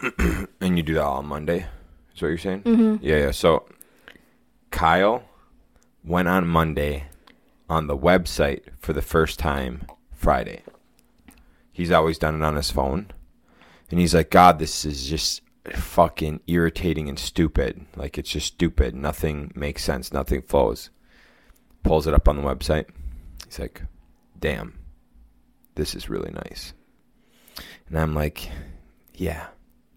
And 0.60 0.76
you 0.76 0.82
do 0.82 0.94
that 0.94 1.04
on 1.04 1.26
Monday? 1.26 1.66
Is 2.14 2.22
what 2.22 2.28
you're 2.28 2.38
saying? 2.38 2.62
Mm-hmm. 2.62 3.04
Yeah, 3.04 3.16
yeah. 3.16 3.30
So 3.30 3.66
Kyle 4.70 5.24
went 6.04 6.28
on 6.28 6.46
Monday 6.46 7.04
on 7.68 7.86
the 7.86 7.96
website 7.96 8.62
for 8.78 8.92
the 8.92 9.02
first 9.02 9.38
time 9.38 9.86
Friday. 10.12 10.62
He's 11.72 11.90
always 11.90 12.18
done 12.18 12.36
it 12.40 12.44
on 12.44 12.56
his 12.56 12.70
phone. 12.70 13.10
And 13.90 13.98
he's 13.98 14.14
like, 14.14 14.30
God, 14.30 14.58
this 14.58 14.84
is 14.84 15.08
just 15.08 15.42
fucking 15.74 16.40
irritating 16.46 17.08
and 17.08 17.18
stupid. 17.18 17.86
Like, 17.96 18.18
it's 18.18 18.30
just 18.30 18.46
stupid. 18.48 18.94
Nothing 18.94 19.52
makes 19.54 19.84
sense. 19.84 20.12
Nothing 20.12 20.42
flows. 20.42 20.90
Pulls 21.82 22.06
it 22.06 22.14
up 22.14 22.28
on 22.28 22.36
the 22.36 22.42
website. 22.42 22.86
He's 23.46 23.58
like, 23.58 23.82
damn, 24.38 24.78
this 25.74 25.94
is 25.94 26.08
really 26.08 26.30
nice. 26.30 26.72
And 27.88 27.98
I'm 27.98 28.14
like, 28.14 28.50
yeah. 29.14 29.46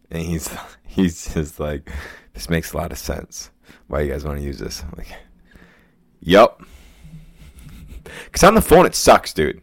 And 0.09 0.23
he's 0.23 0.49
he's 0.87 1.33
just 1.33 1.59
like, 1.59 1.91
this 2.33 2.49
makes 2.49 2.73
a 2.73 2.77
lot 2.77 2.91
of 2.91 2.97
sense. 2.97 3.51
Why 3.87 4.01
you 4.01 4.11
guys 4.11 4.25
want 4.25 4.39
to 4.39 4.45
use 4.45 4.59
this? 4.59 4.83
I'm 4.83 4.93
like, 4.97 5.13
Yep. 6.23 6.61
Because 8.25 8.43
on 8.43 8.55
the 8.55 8.61
phone, 8.61 8.85
it 8.85 8.95
sucks, 8.95 9.33
dude. 9.33 9.61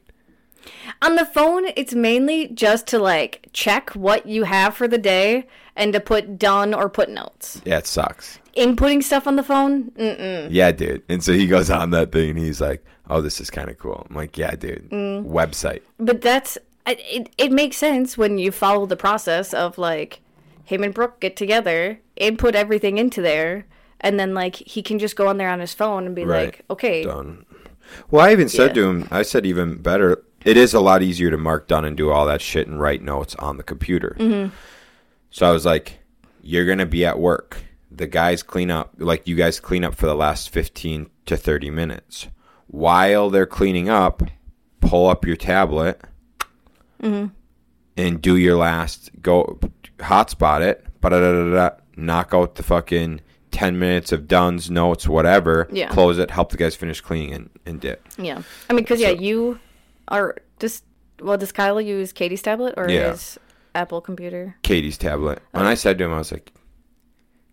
On 1.03 1.15
the 1.17 1.25
phone, 1.25 1.67
it's 1.77 1.95
mainly 1.95 2.49
just 2.49 2.87
to 2.89 2.99
like 2.99 3.49
check 3.53 3.91
what 3.91 4.27
you 4.27 4.45
have 4.45 4.77
for 4.77 4.87
the 4.89 4.99
day 4.99 5.47
and 5.77 5.93
to 5.93 6.01
put 6.01 6.39
done 6.39 6.75
or 6.75 6.89
put 6.89 7.09
notes. 7.09 7.61
Yeah, 7.65 7.79
it 7.79 7.87
sucks. 7.87 8.39
Inputting 8.57 9.03
stuff 9.03 9.27
on 9.27 9.37
the 9.37 9.43
phone, 9.43 9.91
mm-mm. 9.93 10.49
Yeah, 10.51 10.73
dude. 10.73 11.03
And 11.09 11.23
so 11.23 11.33
he 11.33 11.47
goes 11.47 11.71
on 11.71 11.91
that 11.91 12.13
thing 12.13 12.31
and 12.31 12.39
he's 12.39 12.61
like, 12.61 12.85
oh, 13.09 13.21
this 13.21 13.41
is 13.41 13.49
kind 13.51 13.71
of 13.71 13.79
cool. 13.79 14.07
I'm 14.11 14.17
like, 14.17 14.37
yeah, 14.37 14.55
dude. 14.57 14.91
Mm. 14.91 15.27
Website. 15.27 15.83
but 15.99 16.21
that's 16.21 16.57
it, 16.87 16.99
it. 17.11 17.31
It 17.39 17.53
makes 17.53 17.77
sense 17.77 18.19
when 18.19 18.39
you 18.39 18.51
follow 18.51 18.87
the 18.87 18.97
process 18.97 19.55
of 19.55 19.79
like 19.79 20.21
him 20.65 20.83
and 20.83 20.93
Brooke 20.95 21.21
get 21.21 21.37
together, 21.37 22.01
input 22.17 22.55
everything 22.55 22.99
into 22.99 23.23
there, 23.23 23.67
and 24.01 24.19
then 24.19 24.35
like 24.35 24.57
he 24.57 24.83
can 24.83 24.99
just 24.99 25.15
go 25.17 25.29
on 25.29 25.37
there 25.37 25.51
on 25.51 25.61
his 25.61 25.75
phone 25.75 26.07
and 26.07 26.15
be 26.15 26.25
Right. 26.25 26.47
like, 26.47 26.65
okay, 26.71 27.05
Done. 27.05 27.45
Well, 28.11 28.25
I 28.27 28.33
even 28.33 28.49
said 28.49 28.69
Yeah. 28.77 28.83
to 28.83 28.89
him, 28.89 29.09
I 29.11 29.23
said 29.23 29.45
even 29.47 29.77
better, 29.77 30.23
it 30.45 30.57
is 30.57 30.75
a 30.75 30.81
lot 30.81 31.03
easier 31.03 31.31
to 31.31 31.37
mark 31.39 31.69
done 31.69 31.85
and 31.85 31.97
do 31.97 32.11
all 32.11 32.27
that 32.27 32.41
shit 32.41 32.67
and 32.67 32.81
write 32.81 33.03
notes 33.03 33.35
on 33.37 33.57
the 33.57 33.63
computer. 33.63 34.17
Mm-hmm. 34.19 34.55
So 35.31 35.47
I 35.47 35.53
was 35.53 35.65
like, 35.65 35.99
you're 36.43 36.67
going 36.67 36.79
to 36.79 36.87
be 36.87 37.05
at 37.05 37.19
work. 37.19 37.59
The 37.91 38.07
guys 38.07 38.43
clean 38.43 38.71
up, 38.71 38.93
like 38.99 39.27
you 39.29 39.37
guys 39.37 39.61
clean 39.61 39.85
up 39.85 39.95
for 39.95 40.07
the 40.07 40.15
last 40.15 40.51
15 40.51 41.11
to 41.27 41.37
30 41.37 41.71
minutes. 41.71 42.29
While 42.69 43.31
they're 43.31 43.47
cleaning 43.47 43.89
up, 43.89 44.23
pull 44.81 45.09
up 45.09 45.25
your 45.27 45.37
tablet 45.37 46.01
and 47.01 47.31
do 48.23 48.37
your 48.37 48.57
last, 48.57 49.11
go 49.21 49.59
hotspot 49.99 50.61
it, 50.63 50.87
ba-da-da-da-da, 51.01 51.77
knock 51.97 52.31
out 52.33 52.55
the 52.55 52.63
fucking 52.63 53.21
10 53.51 53.79
minutes 53.79 54.13
of 54.13 54.29
duns, 54.29 54.71
notes, 54.71 55.09
whatever, 55.09 55.69
Yeah. 55.73 55.89
close 55.89 56.19
it, 56.19 56.31
help 56.31 56.51
the 56.51 56.57
guys 56.57 56.75
finish 56.77 57.01
cleaning 57.01 57.35
and, 57.35 57.51
and 57.67 57.81
dip. 57.81 58.07
yeah. 58.19 58.43
I 58.69 58.73
mean, 58.73 58.85
because 58.85 59.01
yeah, 59.01 59.11
you 59.11 59.59
are 60.11 60.37
just 60.59 60.85
well. 61.21 61.37
Does 61.39 61.53
Kyle 61.53 61.81
use 61.81 62.13
Katie's 62.13 62.43
tablet 62.43 62.75
or 62.77 62.89
Yeah. 62.89 63.11
his 63.13 63.39
Apple 63.75 64.01
computer? 64.01 64.57
Katie's 64.63 64.99
tablet. 64.99 65.41
When 65.53 65.67
I 65.67 65.75
said 65.75 65.99
to 65.99 66.05
him, 66.05 66.13
I 66.13 66.19
was 66.19 66.33
like, 66.33 66.53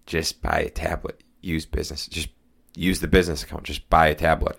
just 0.06 0.42
buy 0.42 0.60
a 0.60 0.70
tablet. 0.70 1.22
Use 1.42 1.66
business. 1.66 2.08
Just 2.08 2.30
use 2.76 3.00
the 3.00 3.08
business 3.08 3.44
account. 3.44 3.64
Just 3.64 3.90
buy 3.90 4.08
a 4.08 4.16
tablet. 4.16 4.58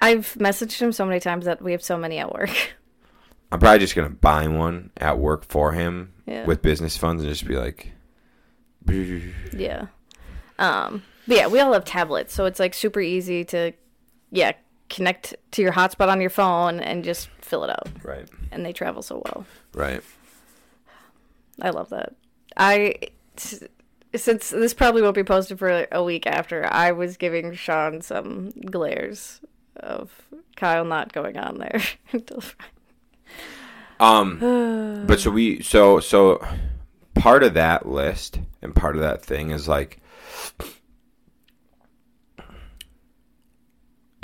I've 0.00 0.34
messaged 0.34 0.80
him 0.80 0.92
so 0.92 1.04
many 1.06 1.20
times 1.20 1.44
that 1.44 1.62
we 1.62 1.72
have 1.72 1.82
so 1.82 1.96
many 1.96 2.18
at 2.18 2.32
work. 2.32 2.50
I'm 3.52 3.60
probably 3.60 3.78
just 3.78 3.94
going 3.94 4.08
to 4.08 4.14
buy 4.14 4.48
one 4.48 4.90
at 4.96 5.18
work 5.18 5.44
for 5.48 5.72
him 5.72 6.12
Yeah. 6.26 6.44
with 6.46 6.62
business 6.62 6.96
funds 6.96 7.22
and 7.22 7.30
just 7.30 7.46
be 7.46 7.54
like, 7.56 7.92
Yeah. 9.56 9.86
Um, 10.58 11.02
but 11.26 11.36
yeah, 11.36 11.46
we 11.48 11.60
all 11.60 11.72
have 11.72 11.84
tablets, 11.84 12.34
so 12.34 12.44
it's 12.46 12.58
like 12.60 12.74
super 12.74 13.00
easy 13.00 13.44
to, 13.46 13.72
yeah, 14.30 14.52
connect 14.88 15.34
to 15.52 15.62
your 15.62 15.72
hotspot 15.72 16.08
on 16.08 16.20
your 16.20 16.30
phone 16.30 16.80
and 16.80 17.04
just 17.04 17.28
fill 17.40 17.64
it 17.64 17.70
out. 17.70 17.88
right, 18.02 18.28
And 18.52 18.64
they 18.64 18.72
travel 18.72 19.02
so 19.02 19.22
well. 19.24 19.46
right. 19.74 20.02
I 21.62 21.70
love 21.70 21.90
that. 21.90 22.14
I, 22.56 22.94
since 23.36 24.50
this 24.50 24.74
probably 24.74 25.02
won't 25.02 25.14
be 25.14 25.22
posted 25.24 25.58
for 25.58 25.86
a 25.92 26.02
week 26.02 26.26
after, 26.26 26.66
I 26.72 26.92
was 26.92 27.16
giving 27.16 27.54
Shaun 27.54 28.00
some 28.02 28.50
glares 28.50 29.40
of 29.76 30.10
Kyle 30.56 30.84
not 30.84 31.12
going 31.12 31.36
on 31.36 31.58
there 31.58 31.80
until 32.12 32.42
Um, 34.00 35.04
but 35.06 35.20
so 35.20 35.30
we, 35.30 35.62
so, 35.62 36.00
so 36.00 36.44
part 37.14 37.42
of 37.44 37.54
that 37.54 37.86
list 37.86 38.40
and 38.62 38.74
part 38.74 38.96
of 38.96 39.02
that 39.02 39.22
thing 39.22 39.50
is 39.50 39.68
like, 39.68 40.00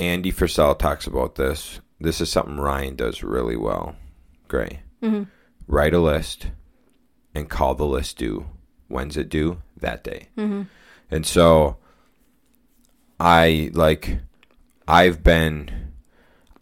Andy 0.01 0.33
Frisella 0.33 0.79
talks 0.79 1.07
about 1.07 1.35
this. 1.35 1.81
This 2.01 2.23
is 2.23 2.31
something 2.31 2.57
Ryan 2.57 2.97
does 2.97 3.23
really 3.23 3.57
well. 3.57 3.97
Gray. 4.49 4.81
Mm-hmm. 5.03 5.25
Write 5.67 5.93
a 5.93 6.01
list 6.01 6.51
and 7.35 7.51
call 7.51 7.75
the 7.75 7.85
list 7.85 8.17
due. 8.17 8.47
When's 8.89 9.19
it 9.19 9.29
due? 9.29 9.63
That 9.77 10.03
day. 10.03 10.29
Mm-hmm. 10.39 10.63
And 11.11 11.27
so 11.27 11.77
I 13.21 13.71
like 13.75 14.21
I've 14.89 15.23
been 15.23 15.93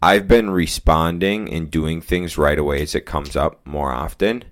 I've 0.01 0.27
been 0.27 0.49
responding 0.49 1.51
and 1.51 1.71
doing 1.71 2.01
things 2.01 2.37
right 2.37 2.59
away 2.59 2.81
as 2.81 2.93
it 2.93 3.05
comes 3.05 3.37
up 3.37 3.65
more 3.65 3.91
often. 3.91 4.43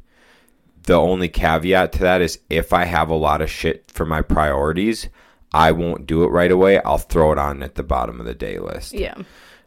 The 0.84 0.96
only 0.96 1.28
caveat 1.28 1.92
to 1.94 2.00
that 2.00 2.22
is 2.22 2.40
if 2.50 2.72
I 2.72 2.86
have 2.86 3.10
a 3.10 3.16
lot 3.16 3.42
of 3.42 3.50
shit 3.50 3.92
for 3.92 4.06
my 4.06 4.22
priorities, 4.22 5.10
I 5.54 5.72
won't 5.72 6.06
do 6.06 6.24
it 6.24 6.28
right 6.28 6.52
away. 6.52 6.82
I'll 6.82 6.98
throw 6.98 7.32
it 7.32 7.38
on 7.38 7.64
at 7.64 7.76
the 7.76 7.84
bottom 7.84 8.20
of 8.20 8.26
the 8.26 8.36
day 8.36 8.60
list 8.60 8.94
yeah, 8.94 9.16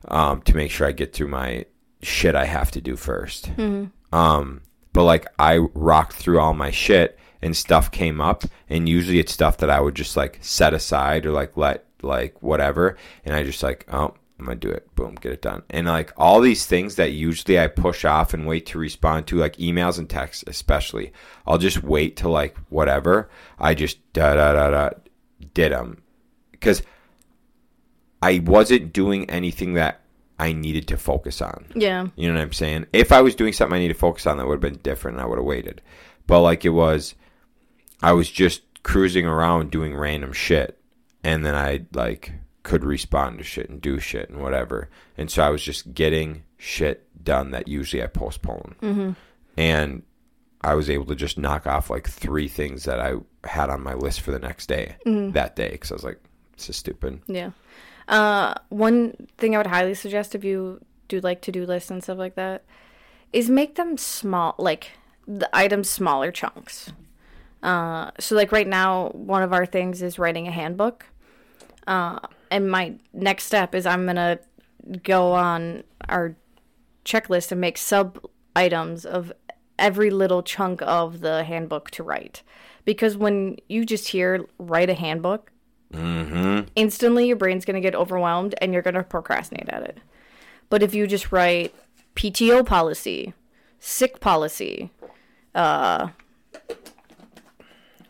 um, 0.09 0.43
to 0.43 0.55
make 0.55 0.71
sure 0.71 0.87
I 0.87 0.93
get 0.93 1.13
through 1.13 1.29
my 1.29 1.65
shit 2.03 2.35
I 2.35 2.47
have 2.47 2.71
to 2.73 2.81
do 2.81 2.95
1st 2.95 3.91
Um, 4.13 4.63
but 4.93 5.05
like 5.05 5.27
I 5.39 5.59
rocked 5.59 6.15
through 6.15 6.41
all 6.41 6.55
my 6.55 6.71
shit 6.71 7.19
and 7.43 7.57
stuff 7.57 7.91
came 7.91 8.21
up, 8.21 8.45
and 8.69 8.89
usually 8.89 9.19
it's 9.19 9.33
stuff 9.33 9.59
that 9.59 9.71
I 9.71 9.81
would 9.81 9.95
just 9.95 10.17
like 10.17 10.39
set 10.43 10.75
aside 10.75 11.25
or 11.25 11.33
like 11.33 11.57
let 11.57 11.87
like 12.03 12.43
whatever, 12.43 12.97
and 13.25 13.35
I 13.35 13.43
just 13.43 13.63
like 13.63 13.87
oh. 13.93 14.15
I'm 14.39 14.47
gonna 14.47 14.57
do 14.57 14.71
it. 14.71 14.95
Boom, 14.95 15.17
get 15.17 15.33
it 15.33 15.43
done. 15.43 15.65
And 15.69 15.87
like 15.87 16.15
all 16.17 16.41
these 16.41 16.65
things 16.65 16.95
that 16.95 17.13
usually 17.13 17.61
I 17.61 17.67
push 17.67 18.07
off 18.07 18.33
and 18.33 18.47
wait 18.47 18.65
to 18.67 18.79
respond 18.79 19.27
to, 19.27 19.37
like 19.37 19.59
emails 19.59 19.99
and 19.99 20.09
texts, 20.09 20.45
especially. 20.47 21.13
I'll 21.47 21.59
just 21.59 21.83
wait 21.83 22.17
till 22.17 22.31
like 22.31 22.57
whatever. 22.71 23.29
I 23.59 23.75
just 23.75 23.99
da 24.15 24.37
da 24.37 24.55
da 24.55 24.71
da 24.71 24.91
did 25.55 25.73
them 25.73 26.03
because 26.53 26.83
I 28.23 28.41
wasn't 28.45 28.93
doing 28.93 29.29
anything 29.31 29.75
that 29.75 30.01
I 30.39 30.53
needed 30.53 30.89
to 30.89 30.97
focus 30.97 31.43
on. 31.43 31.67
yeah, 31.75 32.07
You 32.17 32.29
know 32.29 32.39
what 32.39 32.43
I'm 32.45 32.53
saying? 32.53 32.87
If 32.93 33.13
I 33.13 33.21
was 33.21 33.35
doing 33.35 33.53
something 33.53 33.77
I 33.77 33.81
needed 33.81 33.95
to 33.95 34.01
focus 34.01 34.27
on, 34.27 34.39
that 34.39 34.47
would 34.47 34.63
have 34.63 34.73
been 34.73 34.81
different 34.83 35.17
and 35.17 35.23
I 35.25 35.29
would 35.29 35.39
have 35.39 35.45
waited. 35.45 35.83
But 36.27 36.41
like 36.41 36.65
it 36.65 36.71
was, 36.71 37.15
I 38.03 38.13
was 38.13 38.31
just 38.31 38.63
cruising 38.83 39.27
around 39.27 39.71
doing 39.71 39.95
random 39.95 40.33
shit. 40.33 40.79
And 41.23 41.45
then 41.45 41.55
I 41.55 41.85
like 41.93 42.33
could 42.63 42.85
respond 42.85 43.39
to 43.39 43.45
shit 43.45 43.69
and 43.69 43.81
do 43.81 43.99
shit 43.99 44.31
and 44.31 44.41
whatever. 44.41 44.89
And 45.19 45.31
so 45.31 45.43
I 45.43 45.51
was 45.51 45.63
just 45.63 45.93
getting 45.93 46.45
shit 46.57 47.07
done 47.23 47.51
that 47.51 47.69
usually 47.69 48.03
I 48.03 48.07
postpone. 48.07 48.77
Mm-hmm. 48.81 49.11
And 49.59 50.03
I 50.63 50.75
was 50.75 50.91
able 50.91 51.07
to 51.07 51.15
just 51.15 51.39
knock 51.39 51.67
off 51.67 51.89
like 51.91 52.09
three 52.09 52.49
things 52.49 52.85
that 52.85 53.01
I 53.01 53.15
had 53.45 53.71
on 53.71 53.83
my 53.83 53.95
list 53.95 54.21
for 54.21 54.31
the 54.31 54.39
next 54.39 54.67
day 54.67 54.97
that 55.05 55.57
day. 55.57 55.77
Cause 55.79 55.91
I 55.91 55.95
was 55.95 56.05
like, 56.05 56.21
this 56.57 56.69
is 56.69 56.77
stupid. 56.77 57.21
yeah. 57.27 57.51
Uh, 58.09 58.55
one 58.71 59.29
thing 59.39 59.55
I 59.55 59.59
would 59.59 59.69
highly 59.69 59.95
suggest 59.95 60.35
if 60.35 60.43
you 60.43 60.81
do 61.09 61.21
like 61.21 61.43
to 61.43 61.53
do 61.53 61.65
lists 61.65 61.91
and 61.91 62.03
stuff 62.03 62.19
like 62.19 62.35
that 62.35 62.65
is 63.33 63.49
make 63.49 63.77
them 63.77 63.97
small, 63.97 64.57
like 64.59 64.91
the 65.29 65.49
items 65.53 65.89
smaller 65.89 66.33
chunks. 66.33 66.93
Uh, 67.63 68.11
so 68.19 68.35
like 68.35 68.51
right 68.51 68.67
now, 68.67 69.11
one 69.11 69.43
of 69.43 69.53
our 69.53 69.65
things 69.65 70.03
is 70.03 70.19
writing 70.19 70.49
a 70.49 70.51
handbook. 70.51 71.07
Uh, 71.87 72.19
and 72.51 72.71
my 72.71 72.95
next 73.13 73.45
step 73.45 73.75
is 73.75 73.87
I'm 73.87 74.07
gonna 74.07 74.41
go 75.03 75.33
on 75.33 75.85
our 76.09 76.35
checklist 77.05 77.53
and 77.53 77.61
make 77.61 77.79
sub 77.79 78.27
items 78.57 79.05
of 79.07 79.33
every 79.81 80.11
little 80.11 80.43
chunk 80.43 80.83
of 80.83 81.21
the 81.21 81.43
handbook 81.45 81.91
to 81.93 82.03
write. 82.03 82.43
Because 82.85 83.17
when 83.17 83.57
you 83.69 83.85
just 83.85 84.09
hear 84.09 84.45
write 84.59 84.91
a 84.91 84.95
handbook, 84.95 85.51
instantly 86.77 87.27
your 87.27 87.37
brain's 87.37 87.65
going 87.65 87.75
to 87.75 87.81
get 87.81 87.95
overwhelmed 87.95 88.55
and 88.61 88.73
you're 88.73 88.83
going 88.83 88.95
to 88.95 89.03
procrastinate 89.03 89.69
at 89.69 89.83
it. 89.83 89.99
But 90.69 90.83
if 90.83 90.95
you 90.95 91.07
just 91.07 91.33
write 91.33 91.75
PTO 92.15 92.65
policy, 92.65 93.35
sick 93.81 94.21
policy, 94.21 94.91
uh, 95.55 96.09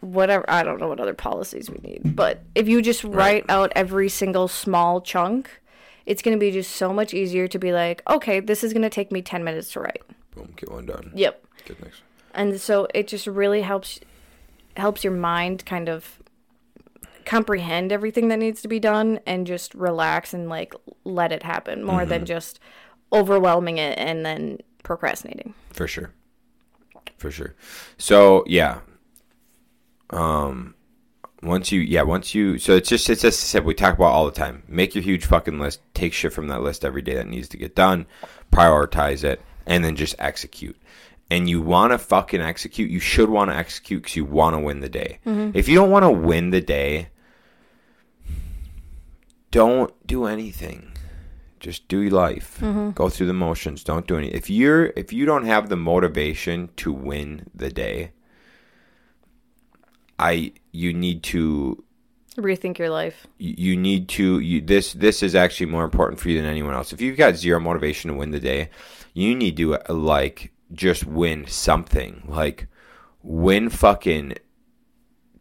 whatever, 0.00 0.44
I 0.48 0.62
don't 0.62 0.78
know 0.78 0.88
what 0.88 1.00
other 1.00 1.14
policies 1.14 1.70
we 1.70 1.78
need, 1.78 2.14
but 2.14 2.42
if 2.54 2.68
you 2.68 2.82
just 2.82 3.02
write 3.02 3.46
out 3.48 3.72
every 3.74 4.08
single 4.10 4.46
small 4.46 5.00
chunk, 5.00 5.50
it's 6.06 6.22
going 6.22 6.36
to 6.36 6.40
be 6.40 6.50
just 6.50 6.76
so 6.76 6.92
much 6.92 7.14
easier 7.14 7.48
to 7.48 7.58
be 7.58 7.72
like, 7.72 8.02
okay, 8.08 8.40
this 8.40 8.62
is 8.64 8.72
going 8.72 8.82
to 8.82 8.90
take 8.90 9.10
me 9.10 9.22
10 9.22 9.42
minutes 9.44 9.72
to 9.72 9.80
write. 9.80 10.02
Boom, 10.34 10.52
get 10.56 10.70
one 10.70 10.86
done. 10.86 11.12
Yep. 11.14 11.46
And 12.34 12.60
so 12.60 12.86
it 12.94 13.08
just 13.08 13.26
really 13.26 13.62
helps 13.62 14.00
helps 14.76 15.02
your 15.04 15.12
mind 15.12 15.66
kind 15.66 15.88
of 15.88 16.20
comprehend 17.24 17.92
everything 17.92 18.28
that 18.28 18.38
needs 18.38 18.62
to 18.62 18.68
be 18.68 18.80
done 18.80 19.20
and 19.26 19.46
just 19.46 19.74
relax 19.74 20.32
and 20.32 20.48
like 20.48 20.74
let 21.04 21.32
it 21.32 21.42
happen 21.42 21.84
more 21.84 22.04
than 22.04 22.24
just 22.24 22.58
overwhelming 23.12 23.78
it 23.78 23.98
and 23.98 24.24
then 24.24 24.58
procrastinating. 24.82 25.54
For 25.72 25.86
sure. 25.86 26.12
For 27.18 27.30
sure. 27.30 27.54
So 27.98 28.44
yeah. 28.46 28.80
Um 30.10 30.74
once 31.42 31.72
you 31.72 31.80
yeah, 31.80 32.02
once 32.02 32.34
you 32.34 32.58
so 32.58 32.74
it's 32.74 32.88
just 32.88 33.08
it's 33.08 33.22
just 33.22 33.42
I 33.42 33.46
said 33.46 33.64
we 33.64 33.74
talk 33.74 33.94
about 33.94 34.12
all 34.12 34.26
the 34.26 34.32
time. 34.32 34.62
Make 34.66 34.94
your 34.94 35.04
huge 35.04 35.24
fucking 35.26 35.58
list, 35.58 35.80
take 35.94 36.12
shit 36.12 36.32
from 36.32 36.48
that 36.48 36.62
list 36.62 36.84
every 36.84 37.02
day 37.02 37.14
that 37.14 37.28
needs 37.28 37.48
to 37.50 37.56
get 37.56 37.74
done, 37.74 38.06
prioritize 38.52 39.24
it, 39.24 39.40
and 39.66 39.84
then 39.84 39.96
just 39.96 40.14
execute. 40.18 40.76
And 41.30 41.48
you 41.48 41.62
want 41.62 41.92
to 41.92 41.98
fucking 41.98 42.40
execute, 42.40 42.90
you 42.90 42.98
should 42.98 43.30
want 43.30 43.50
to 43.50 43.56
execute 43.56 44.02
because 44.02 44.16
you 44.16 44.24
want 44.24 44.54
to 44.54 44.58
win 44.58 44.80
the 44.80 44.88
day. 44.88 45.20
If 45.24 45.68
you 45.68 45.76
don't 45.76 45.90
want 45.90 46.04
to 46.04 46.10
win 46.10 46.50
the 46.50 46.60
day, 46.60 47.10
don't 49.50 49.92
do 50.06 50.26
anything. 50.26 50.92
Just 51.60 51.88
do 51.88 52.00
your 52.00 52.12
life. 52.12 52.58
Mm-hmm. 52.60 52.90
Go 52.90 53.08
through 53.08 53.26
the 53.26 53.32
motions. 53.34 53.84
Don't 53.84 54.06
do 54.06 54.16
any. 54.16 54.28
If 54.28 54.48
you're 54.48 54.86
if 54.96 55.12
you 55.12 55.26
don't 55.26 55.44
have 55.44 55.68
the 55.68 55.76
motivation 55.76 56.70
to 56.76 56.90
win 56.92 57.46
the 57.54 57.70
day, 57.70 58.12
I 60.18 60.52
you 60.72 60.92
need 60.92 61.22
to 61.24 61.84
Rethink 62.36 62.78
your 62.78 62.90
life. 62.90 63.26
you 63.38 63.54
you 63.56 63.76
need 63.76 64.08
to 64.10 64.38
you, 64.38 64.60
this 64.60 64.94
this 64.94 65.22
is 65.22 65.34
actually 65.34 65.66
more 65.66 65.84
important 65.84 66.18
for 66.20 66.28
you 66.30 66.40
than 66.40 66.48
anyone 66.48 66.74
else 66.74 66.92
if 66.92 67.00
you've 67.00 67.18
got 67.18 67.36
zero 67.36 67.60
motivation 67.60 68.10
to 68.10 68.16
win 68.16 68.30
the 68.30 68.40
day 68.40 68.70
you 69.12 69.34
need 69.34 69.56
to 69.56 69.74
uh, 69.74 69.92
like 69.92 70.52
just 70.72 71.04
win 71.04 71.46
something. 71.46 72.22
Like 72.26 72.66
win 73.22 73.70
fucking 73.70 74.34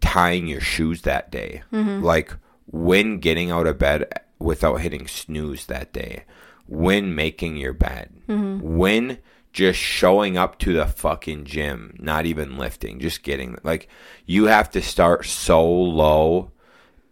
tying 0.02 0.48
your 0.48 0.62
shoes 0.62 1.02
that 1.04 1.32
day. 1.32 1.64
Mm-hmm. 1.72 2.04
Like 2.04 2.36
win 2.68 3.20
getting 3.20 3.52
out 3.52 3.68
of 3.68 3.78
bed 3.78 4.12
without 4.40 4.82
hitting 4.82 5.08
snooze 5.08 5.66
that 5.68 5.94
day. 5.94 6.24
Win 6.68 7.16
making 7.16 7.58
your 7.58 7.74
bed. 7.74 8.14
Mm-hmm. 8.28 8.78
Win 8.78 9.18
just 9.52 9.80
showing 9.80 10.38
up 10.38 10.60
to 10.60 10.74
the 10.74 10.86
fucking 10.86 11.44
gym 11.44 11.96
not 12.00 12.26
even 12.26 12.56
lifting 12.56 13.00
just 13.00 13.24
getting 13.24 13.58
like 13.64 13.90
you 14.28 14.46
have 14.46 14.70
to 14.70 14.82
start 14.82 15.26
so 15.26 15.68
low 15.68 16.52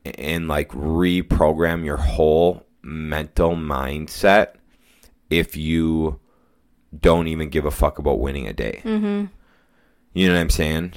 and 0.05 0.47
like 0.47 0.69
reprogram 0.69 1.83
your 1.83 1.97
whole 1.97 2.65
mental 2.83 3.55
mindset 3.55 4.53
if 5.29 5.57
you 5.57 6.19
don't 6.97 7.27
even 7.27 7.49
give 7.49 7.65
a 7.65 7.71
fuck 7.71 7.99
about 7.99 8.19
winning 8.19 8.47
a 8.47 8.53
day. 8.53 8.81
Mm-hmm. 8.83 9.25
You 10.13 10.27
know 10.27 10.33
what 10.35 10.39
I'm 10.41 10.49
saying? 10.49 10.93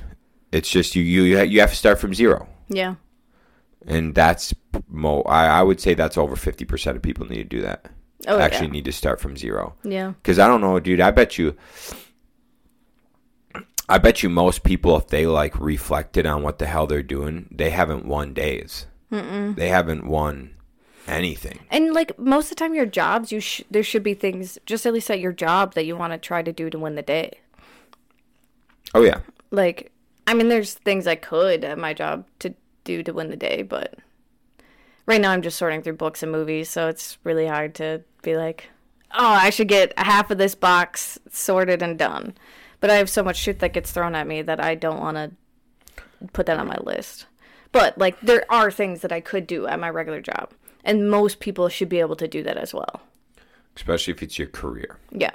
It's 0.52 0.68
just 0.70 0.94
you 0.97 1.02
you 1.02 1.40
you 1.42 1.61
have 1.61 1.70
to 1.70 1.76
start 1.76 1.99
from 1.99 2.14
zero, 2.14 2.49
Yeah. 2.68 2.94
and 3.87 4.14
that's 4.14 4.52
mo. 4.88 5.23
I, 5.23 5.47
I 5.47 5.62
would 5.62 5.80
say 5.80 5.94
that's 5.94 6.18
over 6.18 6.37
fifty 6.37 6.64
percent 6.64 6.97
of 6.97 7.02
people 7.02 7.26
need 7.26 7.37
to 7.37 7.44
do 7.44 7.61
that. 7.62 7.87
Oh, 8.26 8.38
Actually, 8.38 8.66
yeah. 8.66 8.73
need 8.73 8.85
to 8.87 8.92
start 8.92 9.20
from 9.20 9.37
zero. 9.37 9.75
Yeah. 9.85 10.09
Because 10.23 10.38
I 10.38 10.47
don't 10.47 10.61
know, 10.61 10.78
dude. 10.80 11.00
I 11.00 11.11
bet 11.11 11.38
you. 11.38 11.56
I 13.88 13.99
bet 13.99 14.23
you 14.23 14.28
most 14.28 14.62
people, 14.62 14.97
if 14.97 15.09
they 15.09 15.26
like 15.26 15.59
reflected 15.59 16.25
on 16.25 16.42
what 16.42 16.59
the 16.59 16.66
hell 16.66 16.87
they're 16.87 17.02
doing, 17.02 17.49
they 17.50 17.70
haven't 17.70 18.04
won 18.06 18.32
days. 18.32 18.87
Mm-mm. 19.11 19.56
They 19.56 19.68
haven't 19.68 20.06
won 20.06 20.50
anything. 21.10 21.58
And 21.70 21.92
like 21.92 22.18
most 22.18 22.46
of 22.46 22.50
the 22.50 22.54
time, 22.56 22.74
your 22.74 22.86
jobs, 22.86 23.32
you 23.32 23.40
sh- 23.40 23.62
there 23.70 23.82
should 23.82 24.02
be 24.02 24.14
things 24.14 24.58
just 24.66 24.86
at 24.86 24.92
least 24.92 25.10
at 25.10 25.20
your 25.20 25.32
job 25.32 25.74
that 25.74 25.86
you 25.86 25.96
want 25.96 26.12
to 26.12 26.18
try 26.18 26.42
to 26.42 26.52
do 26.52 26.70
to 26.70 26.78
win 26.78 26.94
the 26.94 27.02
day. 27.02 27.40
Oh 28.94 29.02
yeah, 29.02 29.20
Like, 29.50 29.92
I 30.26 30.34
mean, 30.34 30.48
there's 30.48 30.74
things 30.74 31.06
I 31.06 31.14
could 31.14 31.64
at 31.64 31.78
my 31.78 31.94
job 31.94 32.24
to 32.40 32.54
do 32.84 33.02
to 33.02 33.12
win 33.12 33.30
the 33.30 33.36
day, 33.36 33.62
but 33.62 33.94
right 35.06 35.20
now 35.20 35.30
I'm 35.30 35.42
just 35.42 35.58
sorting 35.58 35.82
through 35.82 35.94
books 35.94 36.22
and 36.22 36.32
movies, 36.32 36.68
so 36.70 36.88
it's 36.88 37.18
really 37.22 37.46
hard 37.46 37.74
to 37.76 38.02
be 38.22 38.36
like, 38.36 38.68
oh, 39.12 39.26
I 39.26 39.50
should 39.50 39.68
get 39.68 39.96
half 39.98 40.30
of 40.30 40.38
this 40.38 40.54
box 40.54 41.18
sorted 41.30 41.82
and 41.82 41.98
done. 41.98 42.34
But 42.80 42.90
I 42.90 42.94
have 42.94 43.10
so 43.10 43.22
much 43.22 43.36
shit 43.36 43.58
that 43.60 43.72
gets 43.72 43.92
thrown 43.92 44.14
at 44.14 44.26
me 44.26 44.42
that 44.42 44.60
I 44.60 44.74
don't 44.74 45.00
want 45.00 45.16
to 45.16 45.32
put 46.32 46.46
that 46.46 46.58
on 46.58 46.66
my 46.66 46.78
list. 46.82 47.26
But 47.72 47.96
like, 47.98 48.20
there 48.20 48.44
are 48.50 48.70
things 48.70 49.02
that 49.02 49.12
I 49.12 49.20
could 49.20 49.46
do 49.46 49.66
at 49.66 49.78
my 49.78 49.90
regular 49.90 50.20
job, 50.20 50.52
and 50.84 51.10
most 51.10 51.40
people 51.40 51.68
should 51.68 51.88
be 51.88 52.00
able 52.00 52.16
to 52.16 52.28
do 52.28 52.42
that 52.42 52.56
as 52.56 52.72
well. 52.75 53.02
especially 53.76 54.12
if 54.12 54.22
it's 54.22 54.38
your 54.38 54.49
career. 54.49 54.99
Yeah. 55.12 55.30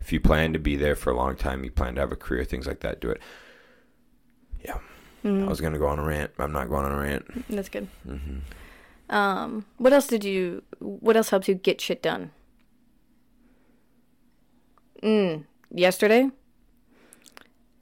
If 0.00 0.12
you 0.12 0.20
plan 0.20 0.52
to 0.54 0.58
be 0.58 0.76
there 0.76 0.96
for 0.96 1.10
a 1.10 1.16
long 1.16 1.36
time, 1.36 1.62
you 1.62 1.70
plan 1.70 1.94
to 1.96 2.00
have 2.00 2.10
a 2.10 2.16
career, 2.16 2.42
things 2.44 2.66
like 2.66 2.80
that. 2.80 3.00
Do 3.00 3.10
it. 3.10 3.20
Yeah. 4.64 4.78
I 5.22 5.44
was 5.44 5.60
gonna 5.60 5.78
go 5.78 5.86
on 5.86 5.98
a 5.98 6.02
rant. 6.04 6.30
I'm 6.38 6.52
not 6.52 6.68
going 6.70 6.86
on 6.86 6.92
a 6.92 6.96
rant. 6.98 7.26
That's 7.50 7.68
good. 7.68 7.88
Um, 9.10 9.66
what 9.76 9.92
else 9.92 10.06
did 10.06 10.24
you? 10.24 10.62
What 10.78 11.16
else 11.16 11.28
helps 11.28 11.46
you 11.48 11.54
get 11.54 11.80
shit 11.80 12.02
done? 12.02 12.30
Mm, 15.02 15.44
yesterday, 15.70 16.30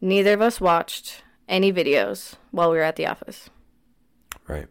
neither 0.00 0.32
of 0.34 0.40
us 0.40 0.60
watched 0.60 1.22
any 1.48 1.72
videos 1.72 2.34
while 2.50 2.70
we 2.70 2.76
were 2.76 2.82
at 2.82 2.96
the 2.96 3.06
office. 3.06 3.50
Right. 4.46 4.66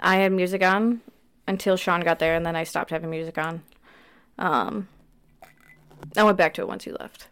I 0.00 0.16
had 0.16 0.32
music 0.32 0.62
on 0.62 1.00
until 1.46 1.76
Shaun 1.76 2.00
got 2.00 2.18
there, 2.18 2.34
and 2.34 2.44
then 2.44 2.56
I 2.56 2.64
stopped 2.64 2.90
having 2.90 3.10
music 3.10 3.38
on. 3.38 3.62
Um, 4.38 4.88
I 6.16 6.22
went 6.22 6.38
back 6.38 6.54
to 6.54 6.62
it 6.62 6.68
once 6.68 6.84
he 6.84 6.92
left, 6.92 7.28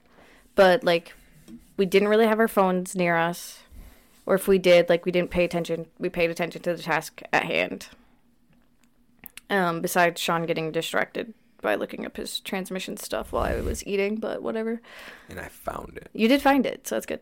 but 0.55 0.85
like, 0.85 1.15
we 1.77 1.87
didn't 1.87 2.09
really 2.09 2.27
have 2.27 2.39
our 2.39 2.49
phones 2.49 2.95
near 2.95 3.17
us, 3.17 3.61
or 4.27 4.35
if 4.35 4.47
we 4.47 4.59
did, 4.59 4.89
like, 4.89 5.05
we 5.05 5.13
didn't 5.13 5.31
pay 5.31 5.45
attention. 5.45 5.87
We 5.99 6.09
paid 6.09 6.31
attention 6.31 6.63
to 6.63 6.75
the 6.75 6.83
task 6.83 7.23
at 7.33 7.45
hand. 7.45 7.89
Um, 9.51 9.81
besides 9.83 10.21
Shaun 10.21 10.47
getting 10.47 10.73
distracted 10.73 11.35
by 11.61 11.75
looking 11.75 12.07
up 12.07 12.17
his 12.17 12.41
transmission 12.41 12.97
stuff 12.97 13.33
while 13.33 13.45
I 13.45 13.61
was 13.61 13.87
eating, 13.87 14.17
but 14.17 14.43
whatever. 14.43 14.81
And 15.29 15.39
I 15.39 15.49
found 15.49 15.97
it. 15.97 16.09
You 16.13 16.29
did 16.29 16.41
find 16.43 16.65
it, 16.65 16.87
so 16.87 16.95
that's 16.97 17.07
good. 17.07 17.21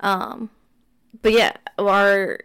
Um, 0.00 0.50
but 1.22 1.32
yeah, 1.32 1.52
our 1.78 2.40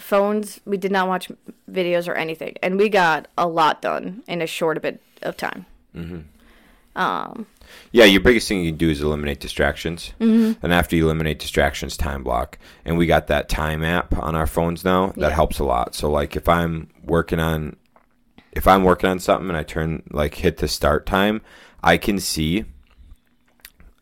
phones, 0.00 0.60
we 0.64 0.76
did 0.76 0.90
not 0.92 1.08
watch 1.08 1.30
videos 1.70 2.08
or 2.08 2.14
anything, 2.14 2.56
and 2.62 2.76
we 2.76 2.88
got 2.88 3.28
a 3.38 3.46
lot 3.46 3.82
done 3.82 4.22
in 4.26 4.42
a 4.42 4.46
short 4.46 4.80
bit 4.82 5.00
of 5.22 5.36
time. 5.36 5.66
Yeah, 7.92 8.04
your 8.04 8.20
biggest 8.20 8.48
thing 8.48 8.64
you 8.64 8.70
can 8.72 8.78
do 8.78 8.90
is 8.90 9.00
eliminate 9.00 9.40
distractions. 9.40 10.12
Mm-hmm. 10.20 10.64
And 10.64 10.72
after 10.72 10.96
you 10.96 11.04
eliminate 11.04 11.38
distractions, 11.38 11.96
time 11.96 12.24
block. 12.24 12.58
And 12.84 12.98
we 12.98 13.06
got 13.06 13.28
that 13.28 13.48
time 13.48 13.84
app 13.84 14.16
on 14.18 14.34
our 14.34 14.46
phones 14.46 14.84
now. 14.84 15.08
That 15.16 15.28
Yeah. 15.28 15.30
helps 15.30 15.58
a 15.60 15.64
lot. 15.64 15.94
So 15.94 16.10
like 16.10 16.34
if 16.36 16.48
I'm 16.48 16.88
working 17.04 17.38
on 17.38 17.76
if 18.52 18.66
I'm 18.66 18.82
working 18.82 19.08
on 19.08 19.20
something 19.20 19.48
and 19.48 19.56
I 19.56 19.62
turn 19.62 20.02
like 20.10 20.34
hit 20.34 20.56
the 20.56 20.66
start 20.66 21.06
time, 21.06 21.40
I 21.84 21.96
can 21.96 22.18
see 22.18 22.64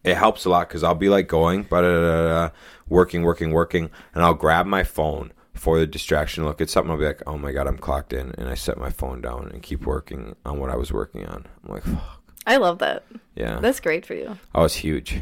it 0.03 0.17
helps 0.17 0.47
a 0.47 0.49
lot 0.51 0.69
because 0.69 0.83
I'll 0.83 0.95
be 0.95 1.11
like 1.11 1.29
going, 1.29 1.65
but 1.69 2.53
working, 2.89 3.23
working, 3.23 3.51
working, 3.53 3.91
and 4.15 4.25
I'll 4.25 4.33
grab 4.35 4.65
my 4.65 4.83
phone 4.83 5.33
for 5.59 5.79
the 5.79 5.87
distraction. 5.87 6.45
Look 6.45 6.61
at 6.61 6.71
something. 6.71 6.91
I'll 6.91 6.99
be 6.99 7.05
like, 7.07 7.23
oh 7.27 7.37
my 7.39 7.53
god, 7.53 7.67
I'm 7.67 7.79
clocked 7.79 8.13
in, 8.13 8.33
and 8.39 8.49
I 8.49 8.55
set 8.55 8.79
my 8.79 8.91
phone 8.91 9.21
down 9.21 9.51
and 9.53 9.63
keep 9.63 9.85
working 9.87 10.37
on 10.47 10.59
what 10.59 10.71
I 10.71 10.77
was 10.77 10.93
working 10.93 11.27
on. 11.27 11.47
I'm 11.65 11.75
like, 11.75 11.85
fuck, 11.85 12.23
I 12.47 12.57
love 12.57 12.79
that. 12.79 13.05
yeah, 13.35 13.59
That's 13.61 13.81
great 13.81 14.07
for 14.07 14.15
you. 14.15 14.39
that 14.55 14.61
was 14.61 14.75
huge. 14.77 15.21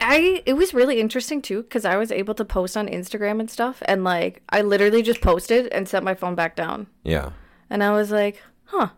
I 0.00 0.42
it 0.46 0.54
was 0.54 0.74
really 0.74 1.00
interesting 1.00 1.40
too 1.42 1.62
because 1.62 1.84
I 1.84 1.96
was 1.96 2.10
able 2.12 2.34
to 2.34 2.44
post 2.44 2.76
on 2.76 2.86
Instagram 2.88 3.40
and 3.40 3.50
stuff, 3.50 3.82
and 3.86 4.04
like 4.04 4.42
I 4.48 4.62
literally 4.62 5.02
just 5.02 5.20
posted 5.20 5.68
and 5.72 5.88
set 5.88 6.02
my 6.04 6.14
phone 6.14 6.34
back 6.34 6.54
down, 6.56 6.86
Yeah. 7.04 7.30
and 7.70 7.82
I 7.82 7.92
was 7.92 8.10
like, 8.10 8.42
huh, 8.66 8.88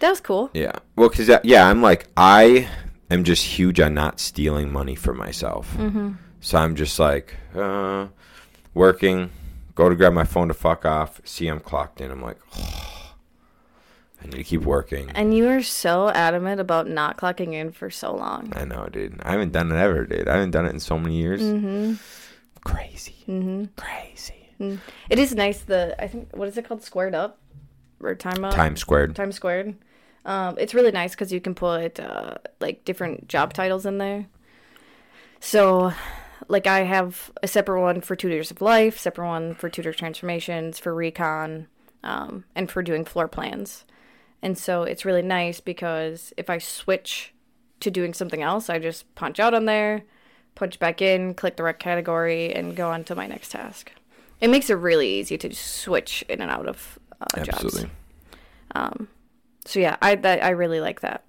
that 0.00 0.10
was 0.10 0.20
cool. 0.20 0.50
Yeah. 0.54 0.72
Well, 0.96 1.08
because 1.08 1.30
yeah, 1.44 1.68
I'm 1.68 1.82
like 1.82 2.06
I 2.16 2.68
am 3.10 3.24
just 3.24 3.44
huge 3.44 3.80
on 3.80 3.94
not 3.94 4.20
stealing 4.20 4.72
money 4.72 4.94
for 4.94 5.14
myself. 5.14 5.74
Mm-hmm. 5.76 6.12
So 6.40 6.58
I'm 6.58 6.74
just 6.76 6.98
like 6.98 7.34
uh, 7.54 8.06
working, 8.72 9.30
go 9.74 9.88
to 9.88 9.94
grab 9.94 10.12
my 10.12 10.24
phone 10.24 10.48
to 10.48 10.54
fuck 10.54 10.84
off. 10.84 11.20
See, 11.24 11.46
I'm 11.46 11.60
clocked 11.60 12.00
in. 12.00 12.10
I'm 12.10 12.22
like, 12.22 12.38
I 14.22 14.26
need 14.26 14.36
to 14.36 14.44
keep 14.44 14.62
working. 14.62 15.10
And 15.10 15.36
you 15.36 15.44
were 15.44 15.62
so 15.62 16.08
adamant 16.08 16.60
about 16.60 16.88
not 16.88 17.16
clocking 17.16 17.52
in 17.52 17.72
for 17.72 17.90
so 17.90 18.14
long. 18.14 18.52
I 18.56 18.64
know, 18.64 18.88
dude. 18.90 19.20
I 19.22 19.32
haven't 19.32 19.52
done 19.52 19.70
it 19.70 19.76
ever, 19.76 20.06
dude. 20.06 20.28
I 20.28 20.34
haven't 20.34 20.52
done 20.52 20.66
it 20.66 20.70
in 20.70 20.80
so 20.80 20.98
many 20.98 21.16
years. 21.16 21.42
Mm-hmm. 21.42 21.94
Crazy. 22.64 23.24
Mm-hmm. 23.28 23.64
Crazy. 23.76 24.44
It 25.10 25.18
is 25.18 25.34
nice. 25.34 25.60
The 25.60 25.94
I 26.02 26.06
think 26.08 26.28
what 26.34 26.48
is 26.48 26.56
it 26.56 26.66
called? 26.66 26.82
Squared 26.82 27.14
up 27.14 27.38
or 28.00 28.14
time 28.14 28.44
up? 28.44 28.54
Time 28.54 28.76
squared. 28.76 29.14
Time 29.14 29.32
squared. 29.32 29.74
Um, 30.24 30.56
it's 30.58 30.74
really 30.74 30.92
nice 30.92 31.10
because 31.10 31.32
you 31.32 31.40
can 31.40 31.54
put 31.54 32.00
uh, 32.00 32.36
like 32.60 32.84
different 32.84 33.28
job 33.28 33.52
titles 33.52 33.84
in 33.84 33.98
there. 33.98 34.26
So, 35.40 35.92
like 36.48 36.66
I 36.66 36.80
have 36.80 37.30
a 37.42 37.48
separate 37.48 37.80
one 37.80 38.00
for 38.00 38.16
tutors 38.16 38.50
of 38.50 38.60
life, 38.60 38.98
separate 38.98 39.26
one 39.26 39.54
for 39.54 39.68
tutor 39.68 39.92
transformations, 39.92 40.78
for 40.78 40.94
recon, 40.94 41.68
um, 42.02 42.44
and 42.54 42.70
for 42.70 42.82
doing 42.82 43.04
floor 43.04 43.28
plans. 43.28 43.84
And 44.42 44.58
so 44.58 44.82
it's 44.82 45.04
really 45.04 45.22
nice 45.22 45.60
because 45.60 46.32
if 46.36 46.50
I 46.50 46.58
switch 46.58 47.32
to 47.80 47.90
doing 47.90 48.14
something 48.14 48.42
else, 48.42 48.68
I 48.68 48.78
just 48.78 49.14
punch 49.14 49.40
out 49.40 49.54
on 49.54 49.64
there, 49.64 50.02
punch 50.54 50.78
back 50.78 51.00
in, 51.00 51.34
click 51.34 51.56
the 51.56 51.62
right 51.62 51.78
category, 51.78 52.54
and 52.54 52.76
go 52.76 52.90
on 52.90 53.04
to 53.04 53.14
my 53.14 53.26
next 53.26 53.50
task. 53.50 53.92
It 54.40 54.48
makes 54.48 54.68
it 54.68 54.74
really 54.74 55.08
easy 55.08 55.38
to 55.38 55.48
just 55.48 55.76
switch 55.76 56.24
in 56.28 56.40
and 56.40 56.50
out 56.50 56.66
of 56.66 56.98
uh, 57.20 57.44
jobs. 57.44 57.64
Absolutely. 57.64 57.90
So 59.66 59.80
yeah, 59.80 59.96
I 60.02 60.14
that, 60.16 60.44
I 60.44 60.50
really 60.50 60.80
like 60.80 61.00
that. 61.00 61.24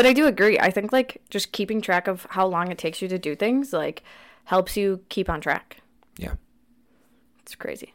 But 0.00 0.06
I 0.06 0.14
do 0.14 0.26
agree. 0.26 0.58
I 0.58 0.70
think 0.70 0.92
like 0.92 1.20
just 1.28 1.52
keeping 1.52 1.82
track 1.82 2.08
of 2.08 2.26
how 2.30 2.46
long 2.46 2.72
it 2.72 2.78
takes 2.78 3.02
you 3.02 3.08
to 3.08 3.18
do 3.18 3.36
things 3.36 3.70
like 3.70 4.02
helps 4.44 4.74
you 4.74 5.04
keep 5.10 5.28
on 5.28 5.42
track. 5.42 5.82
Yeah. 6.16 6.36
It's 7.42 7.54
crazy. 7.54 7.92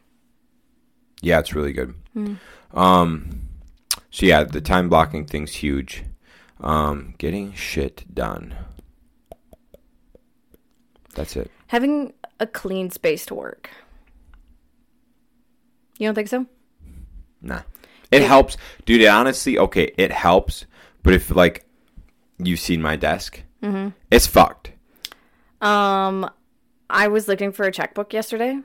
Yeah, 1.20 1.40
it's 1.40 1.52
really 1.52 1.72
good. 1.72 1.96
Um, 2.72 3.48
so 4.12 4.24
yeah, 4.24 4.44
the 4.44 4.60
time 4.60 4.88
blocking 4.88 5.26
thing's 5.26 5.52
huge. 5.52 6.04
Um, 6.60 7.16
getting 7.18 7.52
shit 7.54 8.04
done. 8.14 8.54
That's 11.16 11.34
it. 11.34 11.50
Having 11.66 12.12
a 12.38 12.46
clean 12.46 12.92
space 12.92 13.26
to 13.26 13.34
work. 13.34 13.68
You 15.98 16.06
don't 16.06 16.14
think 16.14 16.28
so? 16.28 16.46
Nah. 17.42 17.62
It 18.12 18.22
helps, 18.22 18.56
dude. 18.84 19.00
It 19.00 19.08
honestly, 19.08 19.58
okay, 19.58 19.90
it 19.98 20.12
helps. 20.12 20.66
But 21.02 21.12
if 21.12 21.34
like 21.34 21.65
you've 22.38 22.60
seen 22.60 22.80
my 22.82 22.96
desk, 22.96 23.42
Mm-hmm. 23.62 23.88
it's 24.10 24.26
fucked. 24.26 24.72
Um, 25.60 26.30
I 26.90 27.08
was 27.08 27.26
looking 27.26 27.50
for 27.52 27.64
a 27.64 27.72
checkbook 27.72 28.12
yesterday 28.12 28.60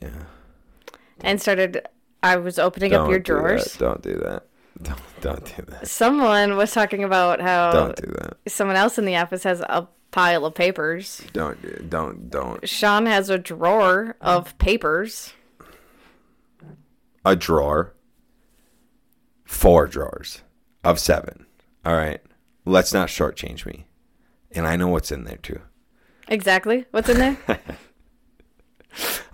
Yeah. 0.00 0.10
and 1.20 1.40
started. 1.40 1.80
I 2.22 2.36
was 2.36 2.58
opening 2.58 2.92
up 2.94 3.08
your 3.08 3.18
do 3.18 3.34
that. 3.34 3.40
drawers. 3.40 3.76
Don't 3.76 4.02
do 4.02 4.14
that. 4.18 4.44
Don't 4.82 5.00
don't 5.20 5.44
do 5.56 5.62
that. 5.68 5.86
Someone 5.88 6.56
was 6.56 6.72
talking 6.72 7.04
about 7.04 7.40
how 7.40 7.70
Don't 7.72 7.96
do 7.96 8.10
that. 8.18 8.36
someone 8.48 8.76
else 8.76 8.98
in 8.98 9.04
the 9.04 9.16
office 9.16 9.44
has 9.44 9.60
a 9.60 9.88
pile 10.10 10.44
of 10.44 10.54
papers. 10.54 11.22
Don't 11.32 11.88
don't 11.88 12.28
don't. 12.30 12.68
Shaun 12.68 13.06
has 13.06 13.30
a 13.30 13.38
drawer 13.38 14.16
of 14.20 14.56
papers. 14.58 15.32
A 17.24 17.36
drawer. 17.36 17.94
Four 19.44 19.86
drawers 19.86 20.42
of 20.82 20.98
seven. 20.98 21.46
All 21.84 21.94
right. 21.94 22.20
Let's 22.64 22.92
not 22.92 23.08
shortchange 23.08 23.66
me. 23.66 23.86
And 24.52 24.66
I 24.66 24.76
know 24.76 24.88
what's 24.88 25.12
in 25.12 25.24
there 25.24 25.36
too. 25.36 25.60
Exactly. 26.28 26.86
What's 26.90 27.08
in 27.08 27.18
there? 27.18 27.36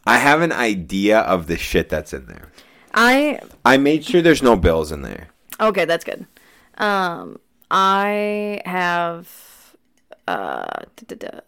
I 0.05 0.19
have 0.19 0.41
an 0.41 0.53
idea 0.53 1.21
of 1.21 1.47
the 1.47 1.57
shit 1.57 1.89
that's 1.89 2.13
in 2.13 2.27
there. 2.27 2.51
I 2.95 3.41
I 3.65 3.77
made 3.77 4.05
sure 4.05 4.23
there's 4.23 4.43
no 4.43 4.57
bills 4.57 4.91
in 4.91 5.03
there. 5.03 5.29
okay, 5.61 5.85
that's 5.85 6.05
good. 6.05 6.27
Um, 6.79 7.39
I 7.71 8.63
have 8.65 9.29
uh, 10.27 10.85
da, 10.97 11.05
da, 11.07 11.17
da. 11.17 11.41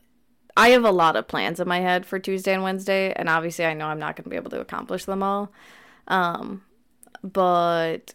I 0.56 0.68
have 0.70 0.84
a 0.84 0.90
lot 0.90 1.16
of 1.16 1.28
plans 1.28 1.60
in 1.60 1.66
my 1.66 1.80
head 1.80 2.04
for 2.04 2.18
Tuesday 2.18 2.52
and 2.52 2.62
Wednesday, 2.62 3.12
and 3.14 3.28
obviously, 3.28 3.64
I 3.64 3.74
know 3.74 3.86
I'm 3.86 3.98
not 3.98 4.16
going 4.16 4.24
to 4.24 4.30
be 4.30 4.36
able 4.36 4.50
to 4.50 4.60
accomplish 4.60 5.06
them 5.06 5.22
all. 5.22 5.50
Um, 6.08 6.62
but 7.22 8.14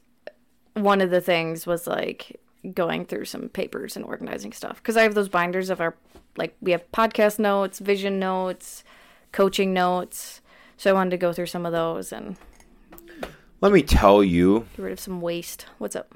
one 0.73 1.01
of 1.01 1.09
the 1.09 1.21
things 1.21 1.65
was 1.65 1.87
like 1.87 2.39
going 2.73 3.05
through 3.05 3.25
some 3.25 3.49
papers 3.49 3.95
and 3.95 4.05
organizing 4.05 4.51
stuff 4.51 4.77
because 4.77 4.97
I 4.97 5.03
have 5.03 5.15
those 5.15 5.29
binders 5.29 5.69
of 5.69 5.81
our 5.81 5.95
like 6.37 6.55
we 6.61 6.71
have 6.71 6.91
podcast 6.91 7.39
notes, 7.39 7.79
vision 7.79 8.19
notes, 8.19 8.83
coaching 9.31 9.73
notes. 9.73 10.41
So 10.77 10.89
I 10.91 10.93
wanted 10.93 11.11
to 11.11 11.17
go 11.17 11.33
through 11.33 11.47
some 11.47 11.65
of 11.65 11.71
those 11.71 12.11
and 12.11 12.37
Let 13.61 13.71
me 13.71 13.81
tell 13.81 14.23
you 14.23 14.67
get 14.75 14.83
rid 14.83 14.93
of 14.93 14.99
some 14.99 15.21
waste. 15.21 15.65
What's 15.77 15.95
up? 15.95 16.13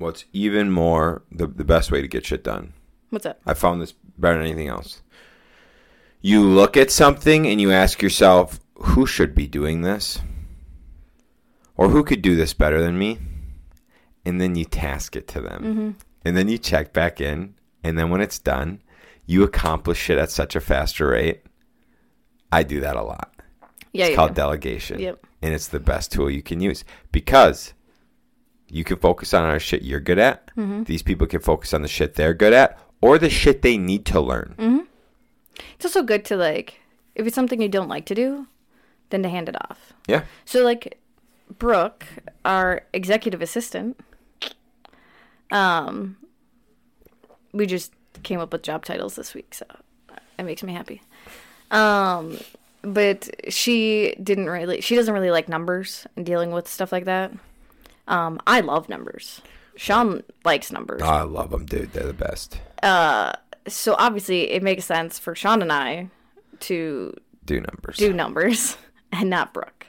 what's 0.00 0.24
even 0.32 0.70
more 0.70 1.22
the, 1.30 1.46
the 1.46 1.64
best 1.64 1.92
way 1.92 2.00
to 2.00 2.08
get 2.08 2.26
shit 2.26 2.42
done. 2.42 2.72
What's 3.10 3.26
up? 3.26 3.40
I 3.46 3.54
found 3.54 3.80
this 3.80 3.94
better 4.18 4.38
than 4.38 4.46
anything 4.46 4.68
else. 4.68 5.02
You 6.22 6.42
look 6.42 6.76
at 6.76 6.90
something 6.90 7.46
and 7.46 7.60
you 7.60 7.70
ask 7.70 8.02
yourself, 8.02 8.60
who 8.74 9.06
should 9.06 9.34
be 9.34 9.46
doing 9.46 9.82
this? 9.82 10.18
Or 11.76 11.88
who 11.88 12.02
could 12.02 12.22
do 12.22 12.36
this 12.36 12.52
better 12.52 12.80
than 12.80 12.98
me? 12.98 13.18
And 14.24 14.40
then 14.40 14.54
you 14.54 14.64
task 14.64 15.16
it 15.16 15.28
to 15.28 15.40
them. 15.40 15.96
And 16.24 16.36
then 16.36 16.48
you 16.48 16.58
check 16.58 16.92
back 16.92 17.20
in. 17.20 17.54
And 17.82 17.98
then 17.98 18.10
when 18.10 18.20
it's 18.20 18.38
done, 18.38 18.82
you 19.26 19.42
accomplish 19.42 20.10
it 20.10 20.18
at 20.18 20.30
such 20.30 20.54
a 20.54 20.60
faster 20.60 21.08
rate. 21.08 21.42
I 22.52 22.62
do 22.62 22.80
that 22.80 22.96
a 22.96 23.02
lot. 23.02 23.32
Yeah, 23.92 24.06
It's 24.06 24.16
called 24.16 24.30
do. 24.30 24.34
delegation. 24.34 24.98
Yep. 25.00 25.26
And 25.42 25.54
it's 25.54 25.68
the 25.68 25.80
best 25.80 26.12
tool 26.12 26.30
you 26.30 26.42
can 26.42 26.60
use 26.60 26.84
because 27.12 27.72
you 28.68 28.84
can 28.84 28.98
focus 28.98 29.32
on 29.34 29.44
our 29.44 29.58
shit 29.58 29.82
you're 29.82 30.00
good 30.00 30.18
at. 30.18 30.54
Mm-hmm. 30.56 30.84
These 30.84 31.02
people 31.02 31.26
can 31.26 31.40
focus 31.40 31.72
on 31.72 31.82
the 31.82 31.88
shit 31.88 32.14
they're 32.14 32.34
good 32.34 32.52
at 32.52 32.78
or 33.00 33.18
the 33.18 33.30
shit 33.30 33.62
they 33.62 33.78
need 33.78 34.04
to 34.06 34.20
learn. 34.20 34.54
Mm-hmm. 34.58 34.80
It's 35.74 35.84
also 35.86 36.02
good 36.02 36.24
to 36.26 36.36
like 36.36 36.80
if 37.14 37.26
it's 37.26 37.34
something 37.34 37.60
you 37.60 37.68
don't 37.68 37.88
like 37.88 38.06
to 38.06 38.14
do, 38.14 38.46
then 39.10 39.22
to 39.22 39.28
hand 39.28 39.48
it 39.48 39.56
off. 39.70 39.92
Yeah. 40.06 40.24
So 40.44 40.62
like 40.64 41.00
Brooke, 41.58 42.06
our 42.44 42.82
executive 42.92 43.42
assistant, 43.42 43.98
um 45.50 46.16
we 47.52 47.66
just 47.66 47.92
came 48.22 48.40
up 48.40 48.52
with 48.52 48.62
job 48.62 48.84
titles 48.84 49.16
this 49.16 49.34
week, 49.34 49.54
so 49.54 49.64
it 50.38 50.44
makes 50.44 50.62
me 50.62 50.72
happy. 50.72 51.02
Um 51.70 52.38
but 52.82 53.28
she 53.52 54.14
didn't 54.22 54.48
really 54.48 54.80
she 54.80 54.96
doesn't 54.96 55.12
really 55.12 55.30
like 55.30 55.48
numbers 55.48 56.06
and 56.16 56.24
dealing 56.24 56.50
with 56.50 56.66
stuff 56.68 56.92
like 56.92 57.04
that. 57.04 57.32
Um 58.08 58.40
I 58.46 58.60
love 58.60 58.88
numbers. 58.88 59.40
Shaun 59.76 60.22
likes 60.44 60.70
numbers. 60.70 61.00
I 61.02 61.22
love 61.22 61.50
them, 61.50 61.64
dude. 61.64 61.92
They're 61.92 62.06
the 62.06 62.12
best. 62.12 62.60
Uh, 62.82 63.32
so 63.66 63.94
obviously 63.98 64.50
it 64.50 64.62
makes 64.62 64.84
sense 64.84 65.18
for 65.18 65.34
Shaun 65.34 65.62
and 65.62 65.72
I 65.72 66.10
to 66.60 67.14
Do 67.46 67.60
numbers. 67.60 67.96
do 67.96 68.12
numbers 68.12 68.76
and 69.12 69.30
not 69.30 69.54
Brooke. 69.54 69.86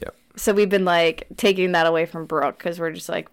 Yep. 0.00 0.14
So 0.36 0.54
we've 0.54 0.70
been 0.70 0.86
like 0.86 1.26
taking 1.36 1.72
that 1.72 1.86
away 1.86 2.06
from 2.06 2.24
Brooke 2.24 2.56
because 2.56 2.78
we're 2.80 2.92
just 2.92 3.10
like, 3.10 3.28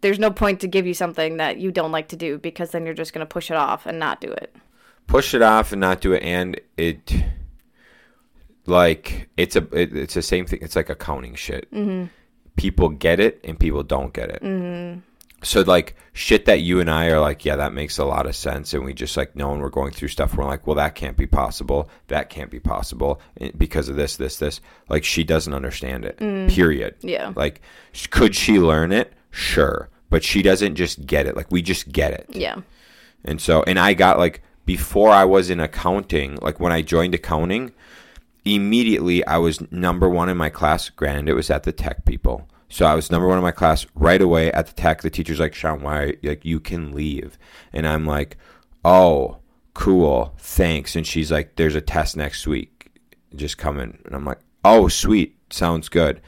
there's 0.00 0.18
no 0.18 0.30
point 0.30 0.60
to 0.60 0.68
give 0.68 0.86
you 0.86 0.94
something 0.94 1.36
that 1.36 1.58
you 1.58 1.70
don't 1.70 1.92
like 1.92 2.08
to 2.08 2.16
do 2.16 2.38
because 2.38 2.70
then 2.70 2.84
you're 2.84 2.94
just 2.94 3.12
gonna 3.12 3.26
push 3.26 3.50
it 3.50 3.56
off 3.56 3.86
and 3.86 3.98
not 3.98 4.20
do 4.20 4.30
it. 4.30 4.54
Push 5.06 5.34
it 5.34 5.42
off 5.42 5.72
and 5.72 5.80
not 5.80 6.00
do 6.00 6.12
it. 6.12 6.22
And 6.22 6.60
it, 6.76 7.12
like, 8.66 9.28
it's 9.36 9.56
a 9.56 9.62
it, 9.76 9.96
it's 9.96 10.14
the 10.14 10.22
same 10.22 10.46
thing. 10.46 10.60
It's 10.62 10.76
like 10.76 10.88
accounting 10.88 11.34
shit. 11.34 11.70
Mm-hmm. 11.72 12.06
People 12.56 12.90
get 12.90 13.20
it 13.20 13.40
and 13.44 13.58
people 13.58 13.82
don't 13.82 14.12
get 14.12 14.30
it. 14.30 14.42
Mm-hmm. 14.42 15.00
So 15.42 15.62
like 15.62 15.96
shit 16.12 16.44
that 16.44 16.60
you 16.60 16.80
and 16.80 16.90
I 16.90 17.06
are 17.06 17.20
like, 17.20 17.44
yeah, 17.44 17.56
that 17.56 17.72
makes 17.72 17.96
a 17.96 18.04
lot 18.04 18.26
of 18.26 18.36
sense, 18.36 18.74
and 18.74 18.84
we 18.84 18.92
just 18.92 19.16
like 19.16 19.34
know 19.34 19.50
when 19.50 19.60
we're 19.60 19.70
going 19.70 19.92
through 19.92 20.08
stuff, 20.08 20.36
we're 20.36 20.44
like, 20.44 20.66
well, 20.66 20.76
that 20.76 20.94
can't 20.94 21.16
be 21.16 21.26
possible. 21.26 21.88
That 22.08 22.28
can't 22.28 22.50
be 22.50 22.60
possible 22.60 23.20
eh, 23.40 23.50
because 23.56 23.88
of 23.88 23.96
this, 23.96 24.16
this, 24.16 24.36
this. 24.36 24.60
Like 24.88 25.02
she 25.02 25.24
doesn't 25.24 25.54
understand 25.54 26.04
it. 26.04 26.18
Period. 26.18 26.96
Yeah. 27.00 27.32
Like, 27.34 27.62
could 28.10 28.34
she 28.34 28.58
learn 28.58 28.92
it? 28.92 29.14
Sure, 29.30 29.88
but 30.08 30.24
she 30.24 30.42
doesn't 30.42 30.74
just 30.74 31.06
get 31.06 31.26
it. 31.26 31.36
Like 31.36 31.50
we 31.50 31.62
just 31.62 31.90
get 31.90 32.12
it. 32.12 32.26
Yeah. 32.30 32.60
And 33.24 33.40
so, 33.40 33.62
and 33.64 33.78
I 33.78 33.94
got 33.94 34.18
like, 34.18 34.42
before 34.66 35.10
I 35.10 35.24
was 35.24 35.50
in 35.50 35.60
accounting, 35.60 36.36
like 36.36 36.60
when 36.60 36.72
I 36.72 36.82
joined 36.82 37.14
accounting, 37.14 37.72
immediately 38.44 39.24
I 39.26 39.38
was 39.38 39.60
number 39.70 40.08
one 40.08 40.28
in 40.28 40.36
my 40.36 40.50
class. 40.50 40.88
Granted, 40.88 41.28
it 41.28 41.34
was 41.34 41.50
at 41.50 41.64
the 41.64 41.72
tech 41.72 42.04
people. 42.04 42.48
So 42.68 42.86
I 42.86 42.94
was 42.94 43.10
number 43.10 43.26
one 43.26 43.36
in 43.36 43.42
my 43.42 43.50
class 43.50 43.86
right 43.94 44.22
away 44.22 44.52
at 44.52 44.68
the 44.68 44.72
tech. 44.72 45.02
The 45.02 45.10
teacher's 45.10 45.40
like, 45.40 45.54
Shaun, 45.54 45.82
why? 45.82 46.14
Like, 46.22 46.44
you 46.44 46.60
can 46.60 46.92
leave. 46.92 47.36
And 47.72 47.86
I'm 47.86 48.06
like, 48.06 48.36
oh, 48.84 49.38
cool. 49.74 50.34
Thanks. 50.38 50.94
And 50.94 51.04
she's 51.04 51.32
like, 51.32 51.56
there's 51.56 51.74
a 51.74 51.80
test 51.80 52.16
next 52.16 52.46
week. 52.46 52.92
Just 53.34 53.58
come 53.58 53.80
in. 53.80 53.98
And 54.04 54.14
I'm 54.14 54.24
like, 54.24 54.38
oh, 54.64 54.86
sweet. 54.86 55.36
Sounds 55.50 55.88
good 55.88 56.20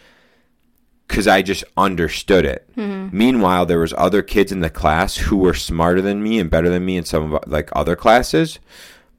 because 1.13 1.29
I 1.29 1.43
just 1.43 1.63
understood 1.77 2.47
it. 2.47 2.67
Mm-hmm. 2.75 3.15
Meanwhile, 3.15 3.67
there 3.67 3.81
was 3.81 3.93
other 3.99 4.23
kids 4.23 4.51
in 4.51 4.61
the 4.61 4.71
class 4.71 5.15
who 5.15 5.37
were 5.37 5.53
smarter 5.53 6.01
than 6.01 6.23
me 6.23 6.39
and 6.39 6.49
better 6.49 6.71
than 6.71 6.87
me 6.87 6.97
in 6.97 7.05
some 7.05 7.35
of 7.35 7.47
like 7.47 7.69
other 7.77 7.95
classes, 7.95 8.59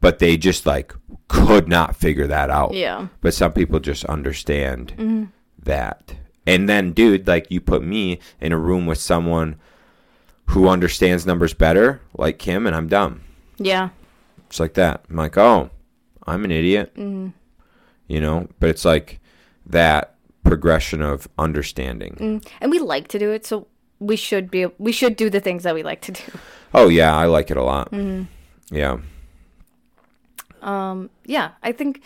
but 0.02 0.18
they 0.18 0.36
just 0.36 0.66
like 0.66 0.92
could 1.28 1.68
not 1.68 1.96
figure 1.96 2.26
that 2.26 2.50
out. 2.50 2.74
Yeah. 2.74 3.10
But 3.22 3.36
some 3.36 3.54
people 3.54 3.80
just 3.80 4.06
understand 4.06 4.94
mm-hmm. 4.98 5.26
that. 5.62 6.16
And 6.48 6.68
then, 6.68 6.94
dude, 6.94 7.28
like 7.28 7.52
you 7.52 7.62
put 7.62 7.84
me 7.84 8.18
in 8.42 8.54
a 8.54 8.58
room 8.58 8.88
with 8.88 8.98
someone 8.98 9.58
who 10.48 10.68
understands 10.68 11.28
numbers 11.28 11.54
better, 11.54 12.02
like 12.18 12.40
Kim, 12.40 12.66
and 12.66 12.76
I'm 12.76 12.88
dumb. 12.88 13.22
Yeah. 13.60 13.90
It's 14.48 14.60
like 14.60 14.74
that. 14.74 15.06
I'm 15.12 15.16
like, 15.16 15.38
oh, 15.38 15.70
I'm 16.26 16.44
an 16.44 16.50
idiot. 16.52 16.96
Mm-hmm. 16.96 17.28
You 18.08 18.20
know, 18.20 18.48
but 18.60 18.70
it's 18.70 18.84
like 18.84 19.20
that 19.68 20.13
progression 20.44 21.02
of 21.02 21.28
understanding. 21.38 22.42
And 22.62 22.72
we 22.72 22.80
like 22.80 23.08
to 23.10 23.20
do 23.20 23.32
it, 23.32 23.46
so 23.46 23.68
we 24.00 24.16
should 24.16 24.52
be 24.52 24.68
we 24.78 24.92
should 24.92 25.16
do 25.16 25.30
the 25.30 25.40
things 25.40 25.64
that 25.64 25.74
we 25.76 25.84
like 25.84 26.02
to 26.02 26.12
do. 26.12 26.24
Oh 26.74 26.90
yeah, 26.90 27.16
I 27.16 27.26
like 27.26 27.50
it 27.52 27.58
a 27.58 27.64
lot. 27.64 27.94
Yeah, 28.72 28.98
Um 30.62 31.10
yeah, 31.26 31.52
I 31.62 31.72
think 31.72 32.02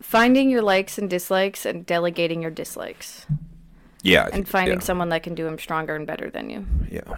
finding 0.00 0.50
your 0.50 0.62
likes 0.62 0.98
and 0.98 1.08
dislikes 1.08 1.64
and 1.66 1.84
delegating 1.86 2.42
your 2.42 2.50
dislikes 2.50 3.26
yeah, 4.02 4.24
and 4.24 4.32
think- 4.32 4.48
finding 4.48 4.78
yeah. 4.78 4.84
someone 4.84 5.08
that 5.08 5.22
can 5.22 5.34
do 5.34 5.44
them 5.44 5.58
stronger 5.58 5.96
and 5.96 6.06
better 6.06 6.30
than 6.30 6.50
you. 6.50 6.66
Yeah, 6.90 7.16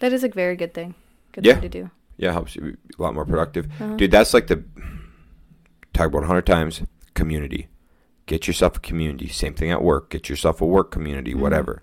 That 0.00 0.12
is 0.12 0.24
a 0.24 0.28
very 0.28 0.56
good 0.56 0.74
thing. 0.74 0.94
Good 1.32 1.46
Yeah. 1.46 1.54
thing 1.54 1.62
to 1.62 1.68
do. 1.68 1.90
yeah, 2.16 2.32
helps 2.32 2.56
you 2.56 2.62
be 2.62 2.76
a 2.98 3.02
lot 3.02 3.14
more 3.14 3.24
productive, 3.24 3.66
Uh-huh. 3.80 3.96
dude. 3.96 4.10
That's 4.10 4.34
like 4.34 4.48
the 4.48 4.64
talk 5.94 6.08
about 6.08 6.24
a 6.24 6.26
hundred 6.26 6.46
times. 6.46 6.82
Community, 7.14 7.66
get 8.28 8.46
yourself 8.46 8.76
a 8.76 8.80
community. 8.80 9.26
Same 9.28 9.54
thing 9.54 9.72
at 9.72 9.82
work. 9.82 10.10
Get 10.10 10.28
yourself 10.28 10.60
a 10.60 10.66
work 10.66 10.92
community. 10.92 11.32
Mm-hmm. 11.32 11.40
Whatever. 11.40 11.82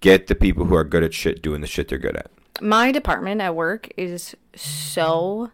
Get 0.00 0.26
the 0.26 0.34
people 0.34 0.66
who 0.66 0.74
are 0.74 0.84
good 0.84 1.02
at 1.02 1.14
shit 1.14 1.40
doing 1.40 1.62
the 1.62 1.66
shit 1.66 1.88
they're 1.88 1.98
good 1.98 2.16
at. 2.16 2.30
my 2.60 2.92
department 2.92 3.40
at 3.40 3.54
work 3.54 3.88
is 3.96 4.36
so 4.54 5.50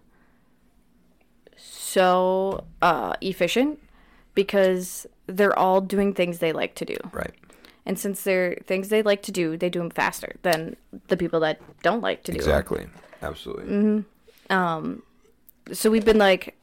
so 1.57 2.65
uh, 2.83 3.15
efficient 3.21 3.79
because 4.35 5.07
they're 5.27 5.57
all 5.59 5.81
doing 5.81 6.13
things 6.13 6.39
they 6.39 6.53
like 6.53 6.75
to 6.75 6.85
do 6.85 6.97
Right. 7.13 7.33
and 7.87 7.99
since 7.99 8.23
they're 8.25 8.57
things 8.67 8.89
they 8.89 9.03
like 9.03 9.23
to 9.23 9.33
do 9.33 9.57
they 9.57 9.71
do 9.71 9.79
them 9.79 9.91
faster 9.91 10.37
than 10.43 10.77
the 11.09 11.17
people 11.17 11.41
that 11.41 11.61
don't 11.83 12.01
like 12.01 12.23
to 12.25 12.33
do. 12.33 12.37
Exactly. 12.37 12.87
Absolutely. 13.23 13.65
Mm-hmm. 13.73 14.53
Um, 14.53 15.03
so 15.73 15.91
we've 15.91 16.05
been 16.05 16.19
like 16.19 16.55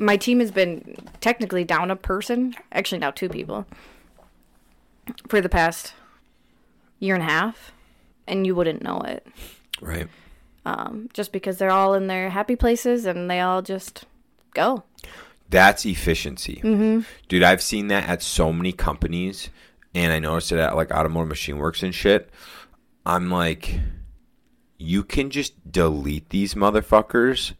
my 0.00 0.16
team 0.16 0.40
has 0.40 0.50
been 0.50 0.96
technically 1.20 1.62
down 1.62 1.90
a 1.90 1.96
person 1.96 2.54
actually 2.72 2.98
now 2.98 3.10
two 3.10 3.28
people 3.28 3.66
for 5.28 5.40
the 5.40 5.48
past 5.48 5.92
year 6.98 7.14
and 7.14 7.22
a 7.22 7.26
half, 7.26 7.72
and 8.26 8.46
you 8.46 8.54
wouldn't 8.54 8.82
know 8.82 9.00
it. 9.00 9.26
Right. 9.80 10.08
Um, 10.64 11.08
just 11.12 11.32
because 11.32 11.58
they're 11.58 11.70
all 11.70 11.94
in 11.94 12.06
their 12.06 12.30
happy 12.30 12.56
places 12.56 13.06
and 13.06 13.30
they 13.30 13.40
all 13.40 13.62
just 13.62 14.04
go. 14.54 14.84
That's 15.48 15.84
efficiency. 15.84 16.60
Mm-hmm. 16.62 17.00
Dude, 17.28 17.42
I've 17.42 17.62
seen 17.62 17.88
that 17.88 18.08
at 18.08 18.22
so 18.22 18.52
many 18.52 18.72
companies, 18.72 19.50
and 19.94 20.12
I 20.12 20.18
noticed 20.18 20.52
it 20.52 20.58
at 20.58 20.76
like 20.76 20.92
Automotive 20.92 21.28
Machine 21.28 21.58
Works 21.58 21.82
and 21.82 21.94
shit. 21.94 22.30
I'm 23.04 23.30
like, 23.30 23.80
you 24.78 25.02
can 25.02 25.30
just 25.30 25.70
delete 25.70 26.30
these 26.30 26.54
motherfuckers. 26.54 27.54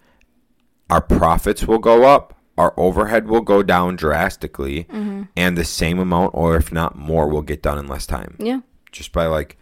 Our 0.90 1.00
profits 1.00 1.64
will 1.66 1.78
go 1.78 2.04
up, 2.04 2.36
our 2.58 2.74
overhead 2.76 3.26
will 3.28 3.40
go 3.40 3.62
down 3.62 3.96
drastically, 3.96 4.84
mm-hmm. 4.84 5.22
and 5.36 5.56
the 5.56 5.64
same 5.64 5.98
amount, 5.98 6.32
or 6.34 6.56
if 6.56 6.72
not 6.72 6.96
more, 6.96 7.28
will 7.28 7.42
get 7.42 7.62
done 7.62 7.78
in 7.78 7.86
less 7.86 8.06
time. 8.06 8.36
Yeah. 8.38 8.60
Just 8.92 9.12
by 9.12 9.26
like 9.26 9.56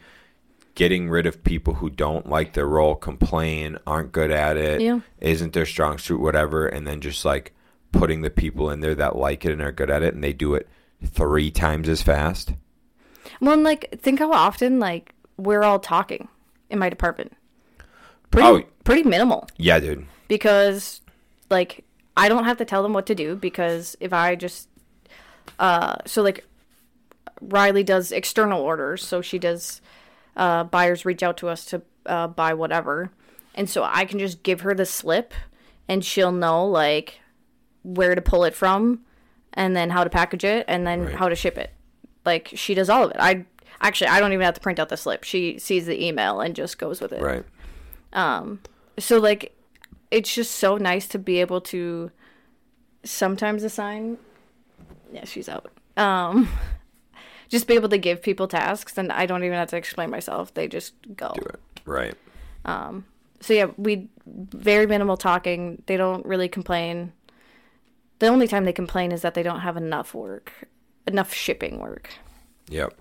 getting 0.75 1.09
rid 1.11 1.27
of 1.27 1.43
people 1.45 1.75
who 1.75 1.91
don't 1.91 2.29
like 2.29 2.53
their 2.55 2.67
role, 2.67 2.95
complain, 2.95 3.77
aren't 3.87 4.13
good 4.13 4.31
at 4.31 4.57
it, 4.57 4.81
Yeah. 4.81 5.01
not 5.21 5.53
their 5.53 5.67
strong 5.67 5.99
suit, 5.99 6.21
whatever, 6.21 6.67
and 6.67 6.87
then 6.87 7.01
just 7.01 7.25
like 7.25 7.53
putting 7.93 8.23
the 8.23 8.31
people 8.31 8.71
in 8.71 8.81
there 8.81 8.95
that 8.95 9.17
like 9.17 9.45
it 9.45 9.53
and 9.53 9.61
are 9.61 9.73
good 9.73 9.91
at 9.91 10.03
it, 10.03 10.15
and 10.15 10.23
they 10.23 10.33
do 10.33 10.55
it 10.55 10.69
three 11.05 11.51
times 11.51 11.89
as 11.89 12.03
fast. 12.03 12.53
Well, 13.41 13.53
and 13.55 13.65
like, 13.65 13.99
think 14.01 14.21
how 14.21 14.33
often 14.33 14.79
like 14.81 15.15
we're 15.37 15.63
all 15.63 15.79
talking 15.79 16.29
in 16.71 16.79
my 16.79 16.89
department. 16.89 17.33
Pretty, 18.31 18.49
Oh. 18.49 18.63
pretty 18.85 19.03
minimal 19.05 19.49
Yeah, 19.57 19.81
dude. 19.81 20.07
because, 20.29 21.01
like, 21.51 21.85
I 22.17 22.29
don't 22.29 22.45
have 22.45 22.57
to 22.59 22.65
tell 22.65 22.83
them 22.83 22.93
what 22.93 23.07
to 23.07 23.15
do 23.15 23.37
because 23.37 23.97
if 24.01 24.13
I 24.13 24.35
just, 24.35 24.69
uh, 25.59 25.97
so 26.07 26.23
like, 26.23 26.45
Riley 27.41 27.85
does 27.85 28.11
external 28.13 28.61
orders, 28.63 29.05
so 29.07 29.21
she 29.23 29.39
does. 29.39 29.81
Uh, 30.37 30.65
buyers 30.65 31.05
reach 31.05 31.23
out 31.23 31.37
to 31.39 31.49
us 31.49 31.65
to 31.67 31.83
uh, 32.07 32.27
buy 32.29 32.55
whatever, 32.55 33.11
and 33.55 33.69
so 33.71 33.83
I 33.85 34.05
can 34.05 34.19
just 34.19 34.43
give 34.43 34.61
her 34.63 34.75
the 34.75 34.87
slip, 34.87 35.33
and 35.89 36.05
she'll 36.05 36.33
know 36.33 36.67
like 36.67 37.21
where 37.85 38.15
to 38.17 38.21
pull 38.21 38.43
it 38.45 38.55
from, 38.55 39.01
and 39.53 39.77
then 39.77 39.91
how 39.91 40.03
to 40.05 40.11
package 40.11 40.45
it, 40.45 40.65
and 40.69 40.87
then 40.87 41.05
Right. 41.07 41.15
how 41.15 41.29
to 41.29 41.35
ship 41.37 41.59
it. 41.59 41.73
Like 42.25 42.51
she 42.55 42.75
does 42.75 42.91
all 42.91 43.05
of 43.05 43.11
it. 43.13 43.17
I 43.21 43.47
actually 43.81 44.09
I 44.09 44.19
don't 44.21 44.33
even 44.33 44.45
have 44.45 44.55
to 44.55 44.61
print 44.61 44.79
out 44.81 44.89
the 44.89 44.97
slip. 44.97 45.23
She 45.25 45.59
sees 45.61 45.87
the 45.87 46.05
email 46.05 46.41
and 46.41 46.55
just 46.57 46.79
goes 46.79 47.01
with 47.01 47.13
it. 47.13 47.23
Right. 47.23 47.45
Um 48.13 48.61
So 48.99 49.19
like 49.19 49.55
it's 50.11 50.35
just 50.35 50.53
so 50.53 50.77
nice 50.77 51.07
to 51.09 51.19
be 51.19 51.41
able 51.41 51.61
to 51.61 52.11
sometimes 53.05 53.63
assign 53.65 54.19
Yeah, 55.13 55.25
she's 55.25 55.49
out. 55.49 55.71
Um 55.97 56.49
just 57.49 57.67
be 57.67 57.75
able 57.75 57.89
to 57.89 57.99
give 57.99 58.21
people 58.23 58.47
tasks 58.49 58.99
and 58.99 59.11
I 59.13 59.25
don't 59.27 59.43
even 59.45 59.57
have 59.57 59.71
to 59.71 59.77
explain 59.77 60.11
myself. 60.11 60.53
They 60.55 60.69
just 60.69 60.95
go. 61.17 61.33
Do 61.35 61.43
it. 61.43 61.61
Right. 61.87 62.15
So 63.41 63.55
yeah, 63.55 63.67
we 63.77 64.09
very 64.27 64.87
minimal 64.87 65.17
talking. 65.17 65.83
They 65.87 65.97
don't 65.97 66.27
really 66.27 66.49
complain. 66.49 67.13
The 68.19 68.27
only 68.27 68.49
time 68.49 68.65
they 68.65 68.73
complain 68.73 69.13
is 69.13 69.23
that 69.23 69.35
they 69.35 69.43
don't 69.45 69.61
have 69.61 69.77
enough 69.77 70.13
work, 70.13 70.53
enough 71.07 71.33
shipping 71.33 71.79
work, 71.79 72.11
Yep. 72.69 72.93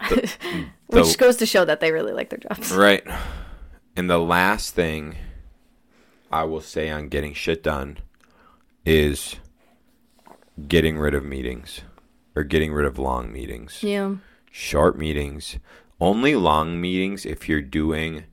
which 0.08 1.12
The- 1.12 1.16
goes 1.18 1.36
to 1.36 1.46
show 1.46 1.64
that 1.64 1.78
they 1.80 1.92
really 1.92 2.12
like 2.12 2.30
their 2.30 2.40
jobs. 2.40 2.72
Right. 2.72 3.06
And 3.96 4.10
the 4.10 4.18
last 4.18 4.74
thing 4.74 5.16
I 6.34 6.42
will 6.42 6.60
say 6.60 6.90
on 6.90 7.10
getting 7.10 7.32
shit 7.32 7.62
done 7.62 7.98
is 8.84 9.36
getting 10.66 10.98
rid 10.98 11.14
of 11.14 11.24
meetings 11.24 11.82
or 12.34 12.42
getting 12.42 12.72
rid 12.72 12.86
of 12.86 12.98
long 12.98 13.32
meetings. 13.32 13.84
Yeah. 13.84 14.16
Short 14.50 14.98
meetings. 14.98 15.58
Only 16.00 16.34
long 16.34 16.80
meetings 16.80 17.24
if 17.24 17.48
you're 17.48 17.62
doing 17.62 18.24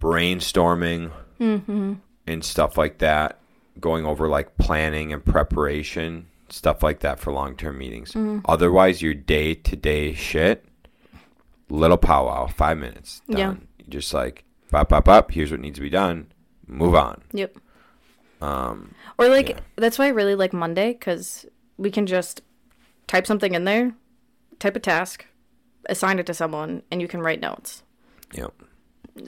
brainstorming 0.00 1.12
and 1.38 2.44
stuff 2.44 2.76
like 2.76 2.98
that, 2.98 3.38
going 3.78 4.04
over 4.04 4.26
like 4.26 4.56
planning 4.56 5.12
and 5.12 5.24
preparation, 5.24 6.26
stuff 6.48 6.82
like 6.82 7.00
that 7.00 7.20
for 7.20 7.32
long 7.32 7.54
term 7.54 7.78
meetings. 7.78 8.14
Mm-hmm. 8.14 8.40
Otherwise, 8.46 9.00
your 9.00 9.14
day 9.14 9.54
to 9.54 9.76
day 9.76 10.12
shit, 10.12 10.64
little 11.68 11.98
powwow, 11.98 12.48
five 12.48 12.78
minutes, 12.78 13.22
done. 13.30 13.38
Yeah. 13.38 13.54
Just 13.88 14.12
like, 14.12 14.42
pop, 14.70 14.88
pop, 14.88 15.08
up, 15.08 15.30
here's 15.32 15.50
what 15.50 15.60
needs 15.60 15.76
to 15.76 15.82
be 15.82 15.90
done, 15.90 16.32
move 16.66 16.94
on. 16.94 17.22
Yep. 17.32 17.56
Um, 18.40 18.94
Or 19.18 19.28
like 19.28 19.48
Yeah. 19.50 19.60
that's 19.76 19.98
why 19.98 20.06
I 20.06 20.10
really 20.10 20.34
like 20.34 20.52
Monday 20.52 20.92
because 20.92 21.46
we 21.78 21.90
can 21.90 22.06
just 22.06 22.42
type 23.06 23.26
something 23.26 23.54
in 23.54 23.64
there, 23.64 23.94
type 24.58 24.76
a 24.76 24.80
task, 24.80 25.26
assign 25.88 26.18
it 26.18 26.26
to 26.26 26.34
someone, 26.34 26.82
and 26.90 27.00
you 27.00 27.08
can 27.08 27.20
write 27.20 27.40
notes. 27.40 27.82
yep. 28.32 28.52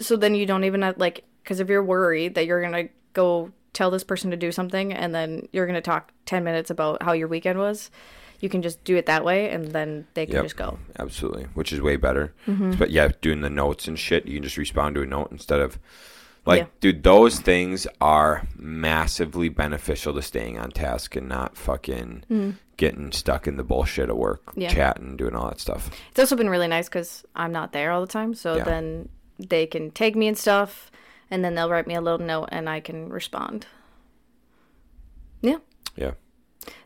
So 0.00 0.16
then 0.16 0.34
you 0.34 0.44
don't 0.44 0.64
even 0.64 0.82
have 0.82 0.98
like 0.98 1.24
because 1.42 1.60
if 1.60 1.68
you're 1.70 1.82
worried 1.82 2.34
that 2.34 2.44
you're 2.46 2.60
gonna 2.60 2.88
go 3.14 3.52
tell 3.72 3.90
this 3.90 4.04
person 4.04 4.30
to 4.30 4.36
do 4.36 4.52
something 4.52 4.92
and 4.92 5.14
then 5.14 5.48
you're 5.52 5.66
gonna 5.66 5.80
talk 5.80 6.12
ten 6.26 6.44
minutes 6.44 6.68
about 6.68 7.02
how 7.02 7.12
your 7.12 7.28
weekend 7.28 7.58
was, 7.58 7.90
you 8.40 8.48
can 8.48 8.62
just 8.62 8.82
do 8.84 8.96
it 8.96 9.06
that 9.06 9.24
way 9.24 9.50
and 9.50 9.72
then 9.72 10.06
they 10.14 10.26
can 10.26 10.36
Yep. 10.36 10.44
just 10.44 10.56
go. 10.56 10.78
Absolutely, 10.98 11.44
which 11.54 11.72
is 11.72 11.80
way 11.80 11.96
better. 11.96 12.32
Mm-hmm. 12.46 12.72
But 12.72 12.90
yeah, 12.90 13.08
doing 13.20 13.40
the 13.40 13.50
notes 13.50 13.88
and 13.88 13.98
shit, 13.98 14.26
you 14.26 14.34
can 14.34 14.42
just 14.44 14.56
respond 14.56 14.94
to 14.94 15.02
a 15.02 15.06
note 15.06 15.28
instead 15.32 15.60
of 15.60 15.78
like, 16.46 16.60
Yeah. 16.62 16.66
dude, 16.80 17.02
those 17.02 17.40
things 17.40 17.86
are 18.00 18.46
massively 18.56 19.48
beneficial 19.48 20.14
to 20.14 20.22
staying 20.22 20.58
on 20.58 20.70
task 20.70 21.14
and 21.16 21.28
not 21.28 21.56
fucking 21.56 22.56
getting 22.76 23.10
stuck 23.12 23.46
in 23.48 23.56
the 23.56 23.64
bullshit 23.64 24.08
of 24.08 24.16
work. 24.16 24.52
Yeah. 24.54 24.72
chatting, 24.72 25.16
doing 25.16 25.34
all 25.34 25.48
that 25.48 25.60
stuff. 25.60 25.90
It's 26.10 26.20
also 26.20 26.36
been 26.36 26.48
really 26.48 26.68
nice 26.68 26.88
because 26.88 27.24
I'm 27.34 27.52
not 27.52 27.72
there 27.72 27.90
all 27.90 28.00
the 28.00 28.06
time, 28.06 28.34
so 28.34 28.56
Yeah. 28.56 28.64
then 28.64 29.08
they 29.38 29.66
can 29.66 29.90
take 29.90 30.14
me 30.16 30.26
and 30.28 30.38
stuff, 30.38 30.90
and 31.30 31.44
then 31.44 31.54
they'll 31.54 31.68
write 31.70 31.86
me 31.88 31.94
a 31.96 32.00
little 32.00 32.24
note 32.24 32.48
and 32.52 32.68
I 32.68 32.80
can 32.80 33.08
respond. 33.10 33.66
Yeah. 35.42 35.58
Yeah, 35.96 36.12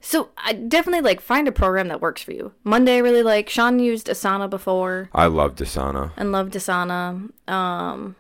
So 0.01 0.31
I 0.37 0.53
definitely 0.53 1.01
like 1.03 1.21
find 1.21 1.49
a 1.49 1.53
program 1.53 1.89
that 1.89 2.01
works 2.01 2.23
for 2.23 2.33
you. 2.33 2.53
Monday 2.65 2.97
I 2.97 2.99
really 2.99 3.23
like. 3.23 3.49
Shaun 3.49 3.79
used 3.79 4.07
Asana 4.09 4.49
before 4.51 5.09
I 5.13 5.27
love 5.27 5.55
Asana. 5.57 6.13
and 6.17 6.33
loved 6.33 6.55
Asana. 6.55 7.31
Um, 7.49 8.17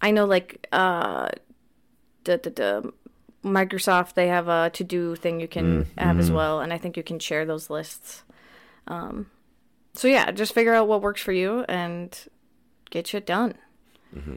I 0.00 0.10
know 0.10 0.24
like 0.24 0.66
uh, 0.72 1.28
the 2.24 2.38
the, 2.42 2.50
the 2.50 2.92
Microsoft 3.44 4.14
they 4.14 4.28
have 4.28 4.48
a 4.48 4.70
to 4.70 4.84
do 4.84 5.14
thing 5.16 5.40
you 5.40 5.48
can 5.48 5.86
have 5.98 6.18
as 6.18 6.30
well, 6.30 6.60
and 6.60 6.72
I 6.72 6.78
think 6.78 6.96
you 6.96 7.02
can 7.02 7.18
share 7.18 7.44
those 7.44 7.68
lists. 7.68 8.22
Um, 8.86 9.26
so 9.94 10.08
yeah, 10.08 10.30
just 10.30 10.54
figure 10.54 10.74
out 10.74 10.88
what 10.88 11.02
works 11.02 11.20
for 11.22 11.32
you 11.32 11.64
and 11.68 12.18
get 12.90 13.06
shit 13.06 13.26
done. 13.26 13.54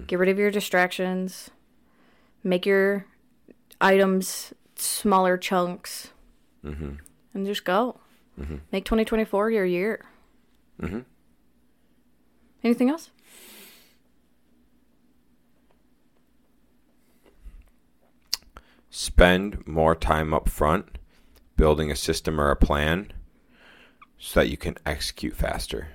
Get 0.07 0.17
rid 0.19 0.29
of 0.29 0.39
your 0.39 0.49
distractions. 0.51 1.51
Make 2.43 2.65
your 2.65 3.05
items 3.79 4.53
smaller 4.75 5.37
chunks, 5.37 6.09
and 7.33 7.45
just 7.45 7.63
go. 7.65 7.99
Make 8.71 8.85
2024 8.85 9.49
your 9.51 9.65
year. 9.65 10.05
Mhm. 10.81 11.05
Anything 12.63 12.89
else? 12.89 13.09
Spend 18.89 19.65
more 19.67 19.95
time 19.95 20.33
up 20.33 20.47
front 20.49 20.97
building 21.55 21.91
a 21.91 21.95
system 21.95 22.39
or 22.39 22.49
a 22.51 22.55
plan 22.55 23.11
so 24.17 24.39
that 24.39 24.49
you 24.49 24.57
can 24.57 24.75
execute 24.85 25.35
faster. 25.35 25.89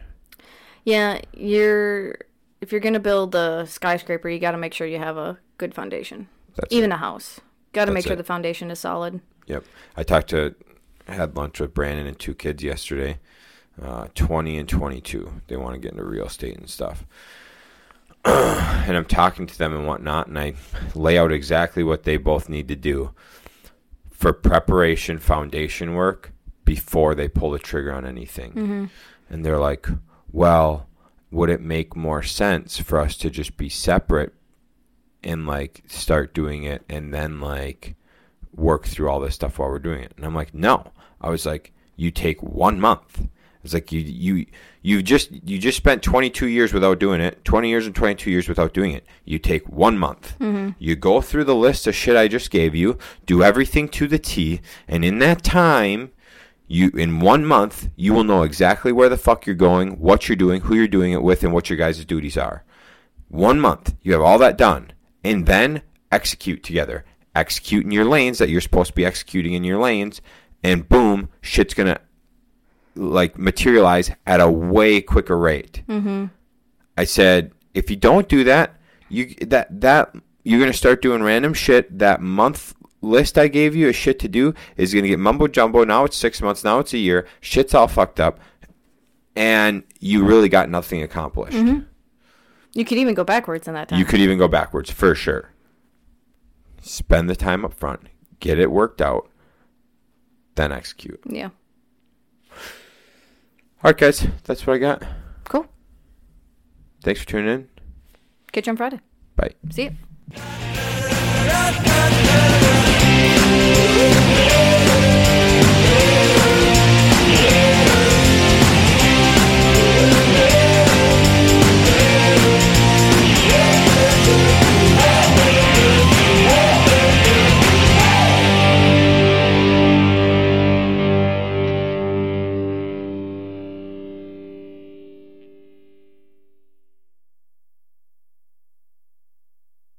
Yeah, 0.85 1.21
you're 1.33 2.17
if 2.61 2.71
you're 2.71 2.81
gonna 2.81 3.01
build 3.01 3.35
a 3.35 3.67
skyscraper, 3.67 4.29
you 4.29 4.39
got 4.39 4.53
to 4.53 4.59
make 4.59 4.73
sure 4.75 4.87
you 4.87 4.99
have 4.99 5.17
a 5.17 5.39
good 5.59 5.75
foundation. 5.75 6.29
That's 6.57 6.73
Even 6.73 6.93
a 6.93 6.97
house, 6.97 7.41
got 7.73 7.87
to 7.87 7.93
make 7.93 8.05
sure 8.05 8.13
it. 8.13 8.17
the 8.17 8.25
foundation 8.25 8.71
is 8.71 8.79
solid. 8.79 9.21
Yep. 9.47 9.65
I 9.97 10.03
talked 10.03 10.31
to, 10.31 10.55
had 11.07 11.37
lunch 11.37 11.61
with 11.61 11.75
Brandon 11.75 12.07
and 12.07 12.19
two 12.19 12.35
kids 12.35 12.63
yesterday, 12.63 13.19
uh, 13.81 14.07
20 14.15 14.59
and 14.59 14.69
22. 14.69 15.43
They 15.49 15.57
want 15.57 15.75
to 15.75 15.81
get 15.81 15.93
into 15.93 16.05
real 16.05 16.27
estate 16.27 16.57
and 16.57 16.69
stuff. 16.69 17.05
and 18.25 18.97
I'm 18.97 19.05
talking 19.05 19.47
to 19.47 19.59
them 19.59 19.75
and 19.75 19.87
whatnot, 19.87 20.29
and 20.29 20.39
I 20.39 20.55
lay 20.95 21.19
out 21.19 21.33
exactly 21.33 21.83
what 21.83 22.05
they 22.05 22.17
both 22.17 22.49
need 22.49 22.69
to 22.69 22.77
do 22.77 23.11
for 24.11 24.33
preparation 24.33 25.19
foundation 25.19 25.95
work 25.95 26.33
before 26.65 27.15
they 27.15 27.27
pull 27.27 27.51
the 27.51 27.59
trigger 27.59 27.93
on 27.93 28.07
anything. 28.07 28.53
And 29.29 29.45
they're 29.45 29.59
like, 29.59 29.89
well, 30.31 30.87
would 31.33 31.51
it 31.51 31.61
make 31.61 31.97
more 31.97 32.23
sense 32.23 32.79
for 32.79 33.01
us 33.01 33.17
to 33.17 33.31
just 33.31 33.57
be 33.57 33.69
separate 33.69 34.33
and 35.25 35.47
like 35.47 35.83
start 35.89 36.35
doing 36.35 36.63
it 36.65 36.85
and 36.89 37.13
then 37.13 37.41
like 37.41 37.97
work 38.55 38.87
through 38.87 39.09
all 39.09 39.21
this 39.21 39.35
stuff 39.35 39.59
while 39.59 39.69
we're 39.71 39.79
doing 39.79 40.03
it. 40.03 40.13
And 40.17 40.25
I'm 40.27 40.35
like, 40.35 40.55
no. 40.55 40.93
I 41.21 41.31
was 41.31 41.47
like, 41.47 41.73
you 41.97 42.11
take 42.11 42.43
one 42.43 42.81
month. 42.81 43.29
It's 43.65 43.75
like 43.75 43.93
you 43.93 44.01
you 44.01 44.47
you 44.83 45.03
just 45.03 45.31
you 45.31 45.57
just 45.59 45.77
spent 45.77 46.03
22 46.03 46.49
years 46.49 46.73
without 46.73 46.99
doing 46.99 47.21
it. 47.21 47.45
20 47.45 47.69
years 47.69 47.87
and 47.87 47.95
22 47.95 48.29
years 48.29 48.49
without 48.49 48.75
doing 48.75 48.91
it. 48.91 49.07
You 49.25 49.39
take 49.39 49.69
one 49.69 49.97
month. 49.99 50.37
Mm-hmm. 50.41 50.71
You 50.81 50.97
go 50.97 51.21
through 51.21 51.45
the 51.45 51.55
list 51.55 51.87
of 51.87 51.95
shit 51.95 52.17
I 52.17 52.27
just 52.27 52.51
gave 52.51 52.75
you, 52.75 52.99
do 53.25 53.43
everything 53.45 53.89
to 53.91 54.09
the 54.09 54.19
T, 54.19 54.61
and 54.89 55.05
in 55.05 55.21
that 55.21 55.45
time, 55.45 56.11
You 56.67 56.91
in 56.95 57.21
one 57.21 57.45
month, 57.45 57.91
you 57.97 58.15
will 58.15 58.25
know 58.25 58.43
exactly 58.43 58.93
where 58.93 59.09
the 59.09 59.17
fuck 59.17 59.47
you're 59.47 59.55
going, 59.55 60.01
what 60.01 60.29
you're 60.29 60.37
doing, 60.37 60.63
who 60.63 60.75
you're 60.75 60.89
doing 60.89 61.13
it 61.13 61.23
with, 61.23 61.45
and 61.45 61.53
what 61.53 61.69
your 61.69 61.77
guys' 61.77 62.05
duties 62.05 62.37
are. 62.37 62.65
One 63.29 63.61
month, 63.61 63.95
you 64.03 64.13
have 64.13 64.23
all 64.23 64.39
that 64.39 64.57
done, 64.59 64.93
and 65.23 65.47
then 65.47 65.83
execute 66.11 66.63
together. 66.65 67.05
Execute 67.35 67.85
in 67.85 67.91
your 67.91 68.05
lanes 68.05 68.39
that 68.39 68.51
you're 68.51 68.61
supposed 68.61 68.89
to 68.89 68.95
be 68.95 69.07
executing 69.07 69.55
in 69.55 69.65
your 69.65 69.79
lanes, 69.79 70.21
and 70.63 70.89
boom, 70.89 71.31
shit's 71.41 71.75
gonna 71.75 71.99
like 72.95 73.39
materialize 73.39 74.11
at 74.27 74.41
a 74.41 74.51
way 74.51 75.01
quicker 75.01 75.39
rate. 75.39 75.83
Mm-hmm. 75.89 76.27
I 76.97 77.05
said, 77.05 77.53
if 77.73 77.89
you 77.89 77.97
don't 77.97 78.29
do 78.29 78.45
that, 78.45 78.77
you 79.09 79.35
that 79.47 79.81
that 79.81 80.15
you're 80.45 80.61
gonna 80.61 80.73
start 80.75 81.01
doing 81.01 81.23
random 81.23 81.55
shit. 81.55 81.99
That 81.99 82.21
month 82.21 82.75
list 83.01 83.39
I 83.39 83.49
gave 83.49 83.75
you 83.75 83.89
of 83.89 83.97
shit 83.97 84.19
to 84.21 84.29
do 84.29 84.55
is 84.77 84.93
gonna 84.93 85.09
get 85.09 85.19
mumbo 85.19 85.49
jumbo. 85.49 85.85
Now 85.85 86.05
it's 86.05 86.17
six 86.17 86.43
months. 86.43 86.65
Now 86.65 86.81
it's 86.81 86.93
a 86.93 86.99
year. 86.99 87.27
Shit's 87.41 87.73
all 87.75 87.89
fucked 87.89 88.21
up, 88.21 88.41
and 89.35 89.85
you 90.01 90.25
really 90.25 90.51
got 90.51 90.69
nothing 90.69 91.03
accomplished. 91.03 91.57
You 92.75 92.85
could 92.85 92.99
even 92.99 93.15
go 93.15 93.25
backwards 93.25 93.69
in 93.69 93.75
that 93.75 93.89
time. 93.89 93.99
You 93.99 94.05
could 94.05 94.21
even 94.21 94.39
go 94.39 94.49
backwards 94.49 94.91
for 94.91 95.15
sure. 95.15 95.52
Spend 96.83 97.31
the 97.31 97.37
time 97.37 97.65
up 97.65 97.73
front, 97.73 98.09
get 98.41 98.59
it 98.59 98.71
worked 98.71 99.01
out, 99.01 99.31
then 100.57 100.73
execute. 100.73 101.21
yeah. 101.25 101.51
All 103.85 103.89
right, 103.91 103.97
guys, 103.97 104.27
that's 104.45 104.67
what 104.67 104.75
I 104.75 104.79
got. 104.79 105.03
Cool. 105.45 105.67
Thanks 107.03 107.21
for 107.21 107.27
tuning 107.27 107.53
in. 107.53 107.69
Catch 108.53 108.67
you 108.67 108.73
on 108.73 108.77
Friday. 108.77 109.01
Bye. 109.35 109.55
See 109.71 109.85
you. 109.85 109.93